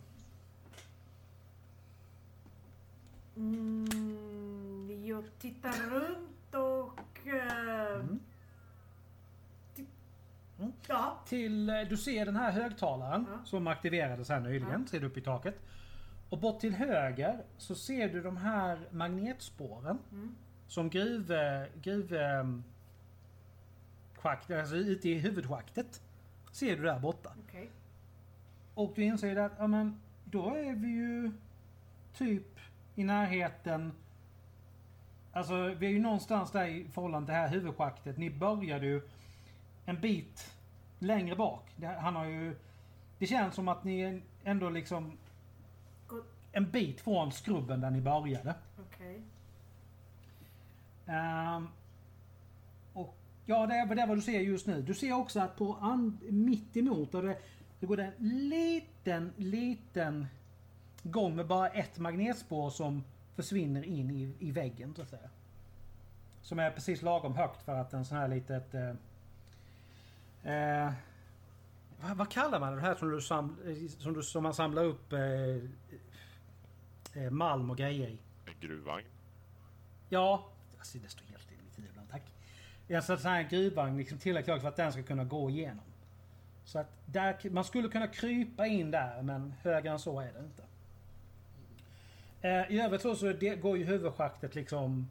Mm, 3.41 5.05
jag 5.07 5.25
tittar 5.39 5.73
runt 5.91 6.55
och... 6.55 7.27
eh, 7.27 7.95
Mm. 7.95 8.21
Mm. 10.59 10.73
Ja. 10.87 11.19
Till, 11.27 11.71
eh, 11.71 11.81
du 11.81 11.97
ser 11.97 12.27
den 12.27 12.37
här 12.37 12.53
högtalaren 12.53 13.27
Ja. 13.31 13.45
som 13.45 13.67
aktiverades 13.67 14.29
här 14.29 14.41
nyligen, 14.41 14.87
ser 14.89 15.01
du 15.01 15.07
upp 15.07 15.17
i 15.17 15.21
taket. 15.21 15.61
Och 16.31 16.39
bort 16.39 16.61
till 16.61 16.75
höger 16.75 17.43
så 17.59 17.75
ser 17.75 18.09
du 18.09 18.23
de 18.23 18.37
här 18.37 18.79
magnetspåren. 18.91 19.99
Mm. 20.13 20.35
Som 20.67 20.91
gruv... 20.91 21.33
gruv 21.83 22.15
ehm, 22.15 22.65
schakt, 24.15 24.51
alltså 24.51 24.77
ute 24.77 25.09
i 25.09 25.19
huvudschaktet. 25.19 26.03
Ser 26.53 26.77
du 26.77 26.83
där 26.83 26.99
borta. 26.99 27.33
Okej. 27.49 27.71
Och 28.75 28.93
du 28.97 29.03
inser 29.05 29.37
att, 29.37 29.53
ja 29.59 29.67
men, 29.67 30.01
då 30.25 30.55
är 30.55 30.75
vi 30.75 30.89
ju 30.89 31.33
typ 32.15 32.61
i 32.95 33.05
närheten. 33.05 33.93
Alltså 35.33 35.75
vi 35.75 35.87
är 35.87 35.91
ju 35.91 36.01
någonstans 36.01 36.51
där 36.53 36.67
i 36.67 36.85
förhållande 36.85 37.27
till 37.27 37.33
det 37.33 37.41
här 37.41 37.49
huvudschaktet. 37.49 38.19
Ni 38.19 38.31
började 38.31 38.87
ju 38.87 39.09
en 39.89 40.01
bit 40.01 40.55
längre 40.99 41.37
bak. 41.37 41.65
Det, 41.77 41.87
han 41.87 42.17
har 42.17 42.25
ju... 42.25 42.57
Det 43.19 43.27
känns 43.27 43.55
som 43.55 43.69
att 43.69 43.85
ni 43.85 44.23
ändå 44.45 44.71
liksom 44.71 45.19
en 46.53 46.71
bit 46.71 47.01
från 47.01 47.33
skrubben 47.33 47.81
där 47.81 47.91
ni 47.91 48.01
började. 48.01 48.55
Okej. 48.79 49.23
Ehm, 51.07 51.69
och 52.93 53.17
ja, 53.47 53.67
det 53.67 53.75
är, 53.75 53.95
det 53.95 54.03
är 54.03 54.07
vad 54.07 54.17
du 54.17 54.23
ser 54.23 54.41
just 54.41 54.67
nu. 54.67 54.83
Du 54.83 54.95
ser 54.95 55.13
också 55.13 55.41
att 55.41 55.57
på 55.57 55.77
an, 55.81 56.19
mitt 56.29 56.77
emot 56.77 57.13
där 57.13 57.23
det, 57.23 57.39
det 57.81 57.87
går 57.87 57.97
det 57.97 58.05
en 58.05 58.49
liten, 58.49 59.33
liten 59.37 60.27
gång 61.03 61.37
med 61.37 61.47
bara 61.47 61.69
ett 61.69 61.99
magnetspår 61.99 62.71
som 62.71 63.05
försvinner 63.35 63.83
in 63.83 64.11
i, 64.11 64.35
i 64.39 64.51
väggen 64.51 64.95
så 64.95 65.03
att 65.03 65.09
säga. 65.09 65.31
Som 66.43 66.59
är 66.59 66.71
precis 66.71 67.03
lagom 67.03 67.35
högt 67.35 67.63
för 67.63 67.75
att 67.75 67.93
en 67.93 68.05
sån 68.05 68.19
här 68.19 68.29
litet... 68.29 68.75
Eh, 68.75 68.95
eh, 70.45 70.93
vad, 72.01 72.17
vad 72.17 72.31
kallar 72.31 72.61
man 72.61 72.75
det 72.77 72.81
här 72.81 72.95
som, 72.95 73.11
du 73.11 73.21
sam, 73.21 73.57
som, 73.99 74.13
du, 74.15 74.23
som 74.23 74.43
man 74.43 74.55
samlar 74.55 74.85
upp 74.85 75.13
eh, 75.13 75.21
eh, 77.23 77.31
malm 77.31 77.71
och 77.71 77.77
grejer 77.77 78.09
i? 78.09 78.19
En 78.47 78.55
gruvvagn. 78.61 79.07
Ja, 80.09 80.49
alltså 80.79 80.99
det 80.99 81.09
står 81.09 81.25
helt 81.27 81.53
i 81.53 81.55
mitt 81.65 81.79
huvud 81.79 81.91
ibland, 81.91 82.09
tack. 82.11 82.23
Alltså 82.97 83.13
en 83.13 83.19
sån 83.19 83.31
här 83.31 83.43
gruvvagn 83.43 83.97
liksom 83.97 84.19
tillräckligt 84.19 84.61
för 84.61 84.69
att 84.69 84.77
den 84.77 84.93
ska 84.93 85.03
kunna 85.03 85.25
gå 85.25 85.51
igenom. 85.51 85.85
Så 86.65 86.79
att 86.79 86.91
där, 87.07 87.51
man 87.51 87.65
skulle 87.65 87.89
kunna 87.89 88.07
krypa 88.07 88.67
in 88.67 88.91
där 88.91 89.23
men 89.23 89.55
högre 89.63 89.91
än 89.91 89.99
så 89.99 90.21
är 90.21 90.33
det 90.33 90.39
inte. 90.45 90.63
Eh, 92.43 92.77
I 92.77 92.81
övrigt 92.81 93.03
så, 93.03 93.17
så 93.17 93.33
det 93.33 93.57
går 93.57 93.79
ju 93.79 93.85
huvudschaktet 93.85 94.55
liksom... 94.55 95.09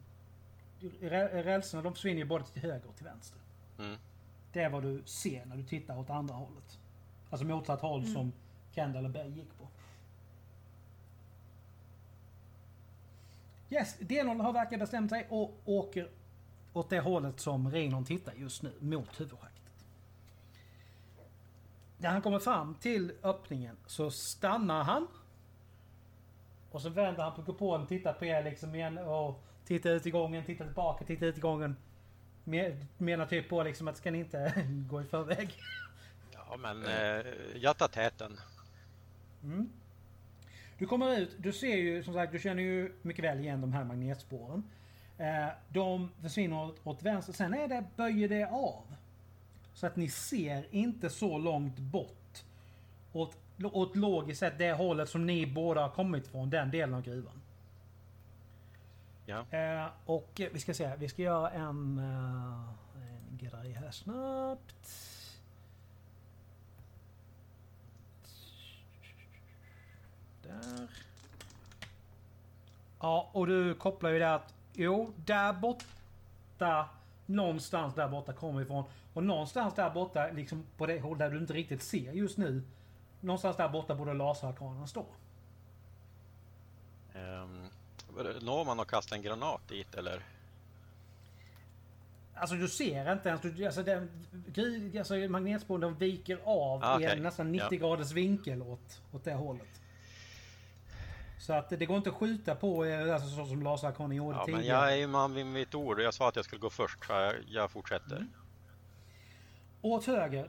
rä- 1.00 1.42
Rälsarna 1.42 1.82
de 1.82 1.94
försvinner 1.94 2.18
ju 2.18 2.24
både 2.24 2.44
till 2.44 2.62
höger 2.62 2.88
och 2.88 2.96
till 2.96 3.04
vänster. 3.04 3.38
Mm. 3.78 3.96
Det 4.58 4.64
är 4.64 4.70
vad 4.70 4.82
du 4.82 5.02
ser 5.04 5.44
när 5.44 5.56
du 5.56 5.62
tittar 5.62 5.98
åt 5.98 6.10
andra 6.10 6.34
hållet. 6.34 6.78
Alltså 7.30 7.46
motsatt 7.46 7.80
håll 7.80 8.06
som 8.06 8.32
Kendall 8.74 9.04
och 9.04 9.10
Bay 9.10 9.30
gick 9.30 9.58
på. 9.58 9.68
Yes, 13.70 13.98
Denon 13.98 14.40
har 14.40 14.52
verkar 14.52 14.78
bestämt 14.78 15.10
sig 15.10 15.26
och 15.30 15.54
åker 15.64 16.10
åt 16.72 16.90
det 16.90 17.00
hållet 17.00 17.40
som 17.40 17.70
Reinon 17.70 18.04
tittar 18.04 18.32
just 18.32 18.62
nu, 18.62 18.72
mot 18.80 19.20
huvudschaktet. 19.20 19.84
När 21.98 22.10
han 22.10 22.22
kommer 22.22 22.38
fram 22.38 22.74
till 22.74 23.12
öppningen 23.22 23.76
så 23.86 24.10
stannar 24.10 24.84
han. 24.84 25.06
Och 26.70 26.82
så 26.82 26.88
vänder 26.88 27.22
han 27.22 27.34
på 27.34 27.42
kupolen, 27.42 27.86
tittar 27.86 28.12
på 28.12 28.24
er 28.24 28.44
liksom 28.44 28.74
igen 28.74 28.98
och 28.98 29.44
tittar 29.64 29.90
ut 29.90 30.06
i 30.06 30.10
gången, 30.10 30.44
tittar 30.44 30.64
tillbaka, 30.64 31.04
tittar 31.04 31.26
ut 31.26 31.38
i 31.38 31.40
gången. 31.40 31.76
Me- 32.48 32.86
Menar 32.98 33.26
typ 33.26 33.48
på 33.48 33.62
liksom 33.62 33.88
att 33.88 33.96
ska 33.96 34.10
ni 34.10 34.18
inte 34.18 34.66
gå 34.90 35.00
i 35.02 35.04
förväg? 35.04 35.54
Ja, 36.32 36.56
men 36.56 36.84
eh, 36.86 37.26
jag 37.56 37.78
tar 37.78 37.88
täten. 37.88 38.36
Mm. 39.42 39.68
Du 40.78 40.86
kommer 40.86 41.18
ut, 41.18 41.30
du 41.38 41.52
ser 41.52 41.76
ju 41.76 42.02
som 42.02 42.14
sagt, 42.14 42.32
du 42.32 42.38
känner 42.38 42.62
ju 42.62 42.92
mycket 43.02 43.24
väl 43.24 43.40
igen 43.40 43.60
de 43.60 43.72
här 43.72 43.84
magnetspåren. 43.84 44.64
Eh, 45.18 45.48
de 45.68 46.10
försvinner 46.22 46.64
åt, 46.64 46.80
åt 46.86 47.02
vänster, 47.02 47.32
sen 47.32 47.54
är 47.54 47.68
det, 47.68 47.84
böjer 47.96 48.28
det 48.28 48.44
av. 48.44 48.82
Så 49.74 49.86
att 49.86 49.96
ni 49.96 50.08
ser 50.08 50.66
inte 50.70 51.10
så 51.10 51.38
långt 51.38 51.78
bort. 51.78 52.38
Åt, 53.12 53.36
åt 53.64 53.96
logiskt 53.96 54.40
sett 54.40 54.58
det 54.58 54.72
hållet 54.72 55.08
som 55.08 55.26
ni 55.26 55.46
båda 55.46 55.80
har 55.80 55.90
kommit 55.90 56.28
från, 56.28 56.50
den 56.50 56.70
delen 56.70 56.94
av 56.94 57.02
gruvan. 57.02 57.40
Ja. 59.28 59.44
Eh, 59.50 59.86
och 60.06 60.40
vi 60.52 60.60
ska 60.60 60.74
se, 60.74 60.96
vi 60.96 61.08
ska 61.08 61.22
göra 61.22 61.50
en, 61.50 61.98
eh, 61.98 63.30
en 63.30 63.38
grej 63.38 63.72
här 63.72 63.90
snabbt. 63.90 64.88
Där. 70.42 70.90
Ja, 73.00 73.30
och 73.32 73.46
du 73.46 73.74
kopplar 73.74 74.10
ju 74.10 74.18
det 74.18 74.34
att 74.34 74.54
jo, 74.74 75.12
där 75.16 75.52
borta, 75.52 76.88
någonstans 77.26 77.94
där 77.94 78.08
borta 78.08 78.32
kommer 78.32 78.58
vi 78.58 78.64
ifrån. 78.64 78.84
Och 79.14 79.24
någonstans 79.24 79.74
där 79.74 79.90
borta, 79.90 80.28
liksom 80.32 80.64
på 80.76 80.86
det 80.86 81.00
håll 81.00 81.18
där 81.18 81.30
du 81.30 81.38
inte 81.38 81.52
riktigt 81.52 81.82
ser 81.82 82.12
just 82.12 82.38
nu. 82.38 82.62
Någonstans 83.20 83.56
där 83.56 83.68
borta 83.68 83.94
borde 83.94 84.14
laserkranen 84.14 84.88
stå. 84.88 85.06
Um, 87.14 87.68
når 88.24 88.64
man 88.64 88.80
att 88.80 88.88
kasta 88.88 89.14
en 89.14 89.22
granat 89.22 89.68
dit 89.68 89.94
eller? 89.94 90.22
Alltså 92.34 92.56
du 92.56 92.68
ser 92.68 93.12
inte 93.12 93.28
ens, 93.28 93.42
du, 93.42 93.66
alltså, 93.66 93.82
den, 93.82 94.10
alltså 94.98 95.14
magnetspåren 95.14 95.80
de 95.80 95.94
viker 95.94 96.38
av 96.44 96.84
Ah, 96.84 97.00
i 97.00 97.04
en 97.04 97.22
nästan 97.22 97.52
90 97.52 97.68
Ja. 97.70 97.78
graders 97.78 98.12
vinkel 98.12 98.62
åt, 98.62 99.00
åt 99.12 99.24
det 99.24 99.34
hållet. 99.34 99.80
Så 101.38 101.52
att 101.52 101.68
det 101.70 101.86
går 101.86 101.96
inte 101.96 102.10
att 102.10 102.16
skjuta 102.16 102.54
på 102.54 102.86
er, 102.86 103.08
alltså 103.08 103.28
så 103.28 103.46
som 103.46 103.62
laserkranen 103.62 104.16
gjorde 104.16 104.36
Ja, 104.38 104.44
men 104.46 104.56
tidigare. 104.60 104.90
jag 104.90 105.02
är 105.02 105.06
man 105.06 105.34
vid 105.34 105.46
mitt 105.46 105.74
ord 105.74 105.96
och 105.98 106.02
jag 106.04 106.14
sa 106.14 106.28
att 106.28 106.36
jag 106.36 106.44
skulle 106.44 106.60
gå 106.60 106.70
först 106.70 107.04
så 107.06 107.12
jag, 107.12 107.34
jag 107.48 107.70
fortsätter. 107.70 108.26
Åt 109.82 110.04
höger 110.06 110.48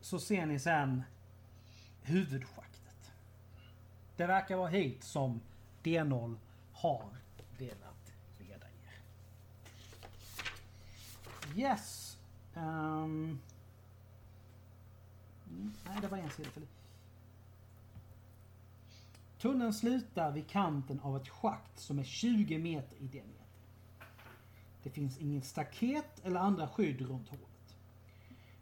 så 0.00 0.18
ser 0.18 0.46
ni 0.46 0.58
sen 0.58 1.02
huvudschaktet. 2.02 3.12
Det 4.16 4.26
verkar 4.26 4.56
vara 4.56 4.68
hit 4.68 5.04
som 5.04 5.40
D0 5.82 6.36
har 6.78 7.16
velat 7.58 8.12
leda 8.38 8.66
er. 8.66 9.00
Yes. 11.56 12.18
Um. 12.54 13.40
Mm, 15.48 15.72
nej, 15.86 15.98
det 16.00 16.08
var 16.08 16.18
en 16.18 16.30
sida 16.30 16.50
för. 16.50 16.62
Tunneln 19.38 19.74
slutar 19.74 20.32
vid 20.32 20.48
kanten 20.48 21.00
av 21.00 21.16
ett 21.16 21.28
schakt 21.28 21.78
som 21.78 21.98
är 21.98 22.04
20 22.04 22.58
meter 22.58 22.96
i 22.96 23.06
diameter. 23.06 23.38
Det 24.82 24.90
finns 24.90 25.18
inget 25.18 25.44
staket 25.44 26.20
eller 26.24 26.40
andra 26.40 26.68
skydd 26.68 27.00
runt 27.00 27.28
hålet. 27.28 27.76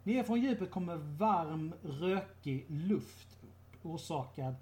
Ner 0.03 0.23
från 0.23 0.41
djupet 0.41 0.71
kommer 0.71 0.95
varm, 0.95 1.73
rökig 1.83 2.65
luft 2.69 3.37
upp, 3.43 3.85
orsakad 3.85 4.55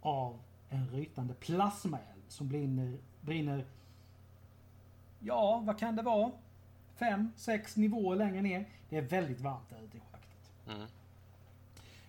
av 0.00 0.38
en 0.68 0.88
rytande 0.88 1.34
plasma 1.34 1.98
som 2.32 2.48
brinner, 2.48 2.98
brinner, 3.20 3.64
ja, 5.20 5.62
vad 5.64 5.78
kan 5.78 5.96
det 5.96 6.02
vara? 6.02 6.32
Fem, 6.94 7.32
sex 7.36 7.76
nivåer 7.76 8.16
längre 8.16 8.42
ner. 8.42 8.68
Det 8.88 8.96
är 8.96 9.02
väldigt 9.02 9.40
varmt 9.40 9.70
där 9.70 9.82
ute 9.82 9.96
i 9.96 10.00
schaktet. 10.00 10.52
Mm. 10.68 10.88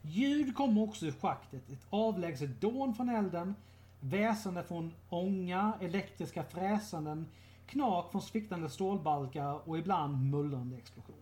Ljud 0.01 0.55
kommer 0.55 0.81
också 0.81 1.05
ur 1.05 1.11
schaktet. 1.11 1.69
Ett 1.69 1.87
avlägset 1.89 2.61
dån 2.61 2.95
från 2.95 3.09
elden, 3.09 3.55
väsande 3.99 4.63
från 4.63 4.93
ånga, 5.09 5.73
elektriska 5.81 6.43
fräsanden, 6.43 7.25
knak 7.67 8.11
från 8.11 8.21
sviktande 8.21 8.69
stålbalkar 8.69 9.69
och 9.69 9.77
ibland 9.77 10.31
mullrande 10.31 10.77
explosioner. 10.77 11.19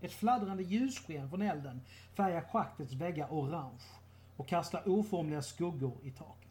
Ett 0.00 0.12
fladdrande 0.12 0.62
ljussken 0.62 1.30
från 1.30 1.42
elden 1.42 1.80
färgar 2.14 2.40
schaktets 2.40 2.92
väggar 2.92 3.26
orange 3.30 3.84
och 4.36 4.48
kastar 4.48 4.88
oformliga 4.88 5.42
skuggor 5.42 5.96
i 6.02 6.10
taket. 6.10 6.49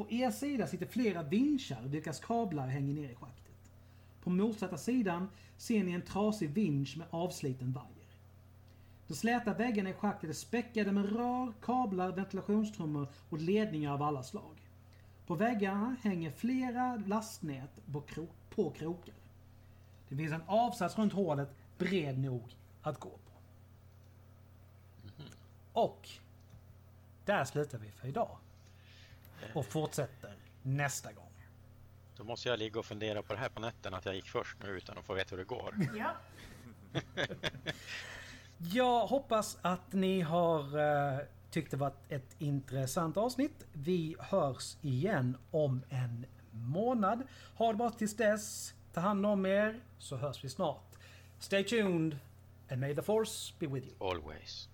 På 0.00 0.06
er 0.10 0.30
sida 0.30 0.66
sitter 0.66 0.86
flera 0.86 1.22
vinschar 1.22 1.82
vilkas 1.92 2.20
kablar 2.20 2.66
hänger 2.66 2.94
ner 2.94 3.10
i 3.10 3.14
schaktet. 3.14 3.72
På 4.22 4.30
motsatta 4.30 4.78
sidan 4.78 5.28
ser 5.56 5.84
ni 5.84 5.92
en 5.92 6.02
trasig 6.02 6.50
vinsch 6.50 6.96
med 6.96 7.06
avsliten 7.10 7.72
vajer. 7.72 8.14
De 9.06 9.14
släta 9.14 9.54
väggarna 9.54 9.90
i 9.90 9.92
schaktet 9.92 10.30
är 10.30 10.34
späckade 10.34 10.92
med 10.92 11.12
rör, 11.12 11.52
kablar, 11.62 12.12
ventilationstrummor 12.12 13.08
och 13.28 13.38
ledningar 13.38 13.92
av 13.92 14.02
alla 14.02 14.22
slag. 14.22 14.68
På 15.26 15.34
väggarna 15.34 15.96
hänger 16.02 16.30
flera 16.30 16.96
lastnät 17.06 17.80
på, 17.92 18.00
kro- 18.00 18.34
på 18.54 18.70
krokar. 18.70 19.14
Det 20.08 20.16
finns 20.16 20.32
en 20.32 20.42
avsats 20.46 20.98
runt 20.98 21.12
hålet 21.12 21.54
bred 21.78 22.18
nog 22.18 22.56
att 22.82 23.00
gå 23.00 23.10
på. 23.10 23.32
Och 25.80 26.08
där 27.24 27.44
slutar 27.44 27.78
vi 27.78 27.90
för 27.90 28.08
idag. 28.08 28.36
Och 29.54 29.66
fortsätter 29.66 30.34
nästa 30.62 31.12
gång. 31.12 31.26
Då 32.16 32.24
måste 32.24 32.48
jag 32.48 32.58
ligga 32.58 32.78
och 32.78 32.86
fundera 32.86 33.22
på 33.22 33.32
det 33.32 33.38
här 33.38 33.48
på 33.48 33.60
nätterna 33.60 33.96
att 33.96 34.04
jag 34.04 34.14
gick 34.14 34.28
först 34.28 34.56
nu 34.62 34.68
utan 34.68 34.98
att 34.98 35.04
få 35.04 35.14
veta 35.14 35.30
hur 35.30 35.38
det 35.38 35.44
går. 35.44 35.74
Ja. 35.98 36.16
Jag 38.58 39.06
hoppas 39.06 39.58
att 39.62 39.92
ni 39.92 40.20
har 40.20 40.78
uh, 40.78 41.18
tyckt 41.50 41.70
det 41.70 41.76
var 41.76 41.92
ett 42.08 42.36
intressant 42.38 43.16
avsnitt. 43.16 43.66
Vi 43.72 44.16
hörs 44.18 44.76
igen 44.82 45.36
om 45.50 45.82
en 45.88 46.26
månad. 46.50 47.22
Ha 47.56 47.72
det 47.72 47.78
bra 47.78 47.90
tills 47.90 48.16
dess. 48.16 48.74
Ta 48.92 49.00
hand 49.00 49.26
om 49.26 49.46
er 49.46 49.80
så 49.98 50.16
hörs 50.16 50.44
vi 50.44 50.48
snart. 50.48 50.98
Stay 51.38 51.64
tuned 51.64 52.18
and 52.70 52.80
may 52.80 52.94
the 52.94 53.02
force 53.02 53.54
be 53.58 53.66
with 53.66 53.86
you. 53.86 54.10
Always. 54.10 54.68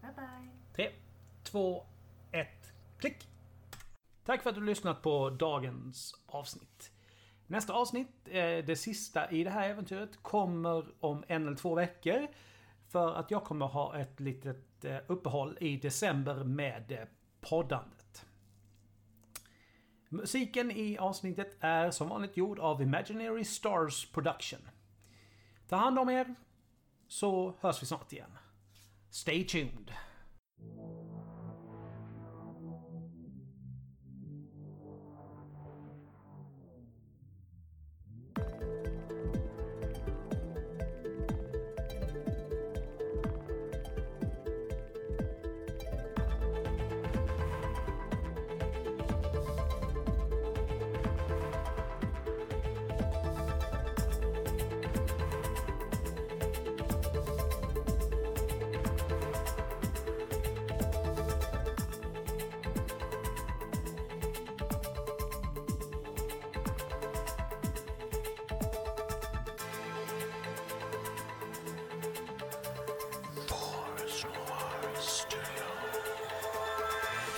Bye 0.00 0.10
bye. 0.16 0.48
3, 0.76 0.90
2, 1.44 1.84
1, 2.32 2.48
klick! 2.98 3.31
Tack 4.24 4.42
för 4.42 4.50
att 4.50 4.56
du 4.56 4.64
lyssnat 4.64 5.02
på 5.02 5.30
dagens 5.30 6.14
avsnitt. 6.26 6.90
Nästa 7.46 7.72
avsnitt, 7.72 8.28
eh, 8.28 8.64
det 8.64 8.78
sista 8.78 9.30
i 9.30 9.44
det 9.44 9.50
här 9.50 9.68
äventyret, 9.68 10.22
kommer 10.22 10.84
om 11.00 11.24
en 11.28 11.46
eller 11.46 11.56
två 11.56 11.74
veckor. 11.74 12.26
För 12.88 13.14
att 13.14 13.30
jag 13.30 13.44
kommer 13.44 13.66
ha 13.66 13.98
ett 13.98 14.20
litet 14.20 14.84
eh, 14.84 14.96
uppehåll 15.06 15.58
i 15.60 15.76
december 15.76 16.44
med 16.44 16.92
eh, 16.92 16.98
poddandet. 17.40 18.26
Musiken 20.08 20.70
i 20.70 20.98
avsnittet 20.98 21.56
är 21.60 21.90
som 21.90 22.08
vanligt 22.08 22.36
gjord 22.36 22.58
av 22.58 22.82
Imaginary 22.82 23.44
Stars 23.44 24.12
Production. 24.12 24.60
Ta 25.68 25.76
hand 25.76 25.98
om 25.98 26.08
er, 26.08 26.34
så 27.08 27.54
hörs 27.60 27.82
vi 27.82 27.86
snart 27.86 28.12
igen. 28.12 28.38
Stay 29.10 29.44
tuned! 29.44 29.92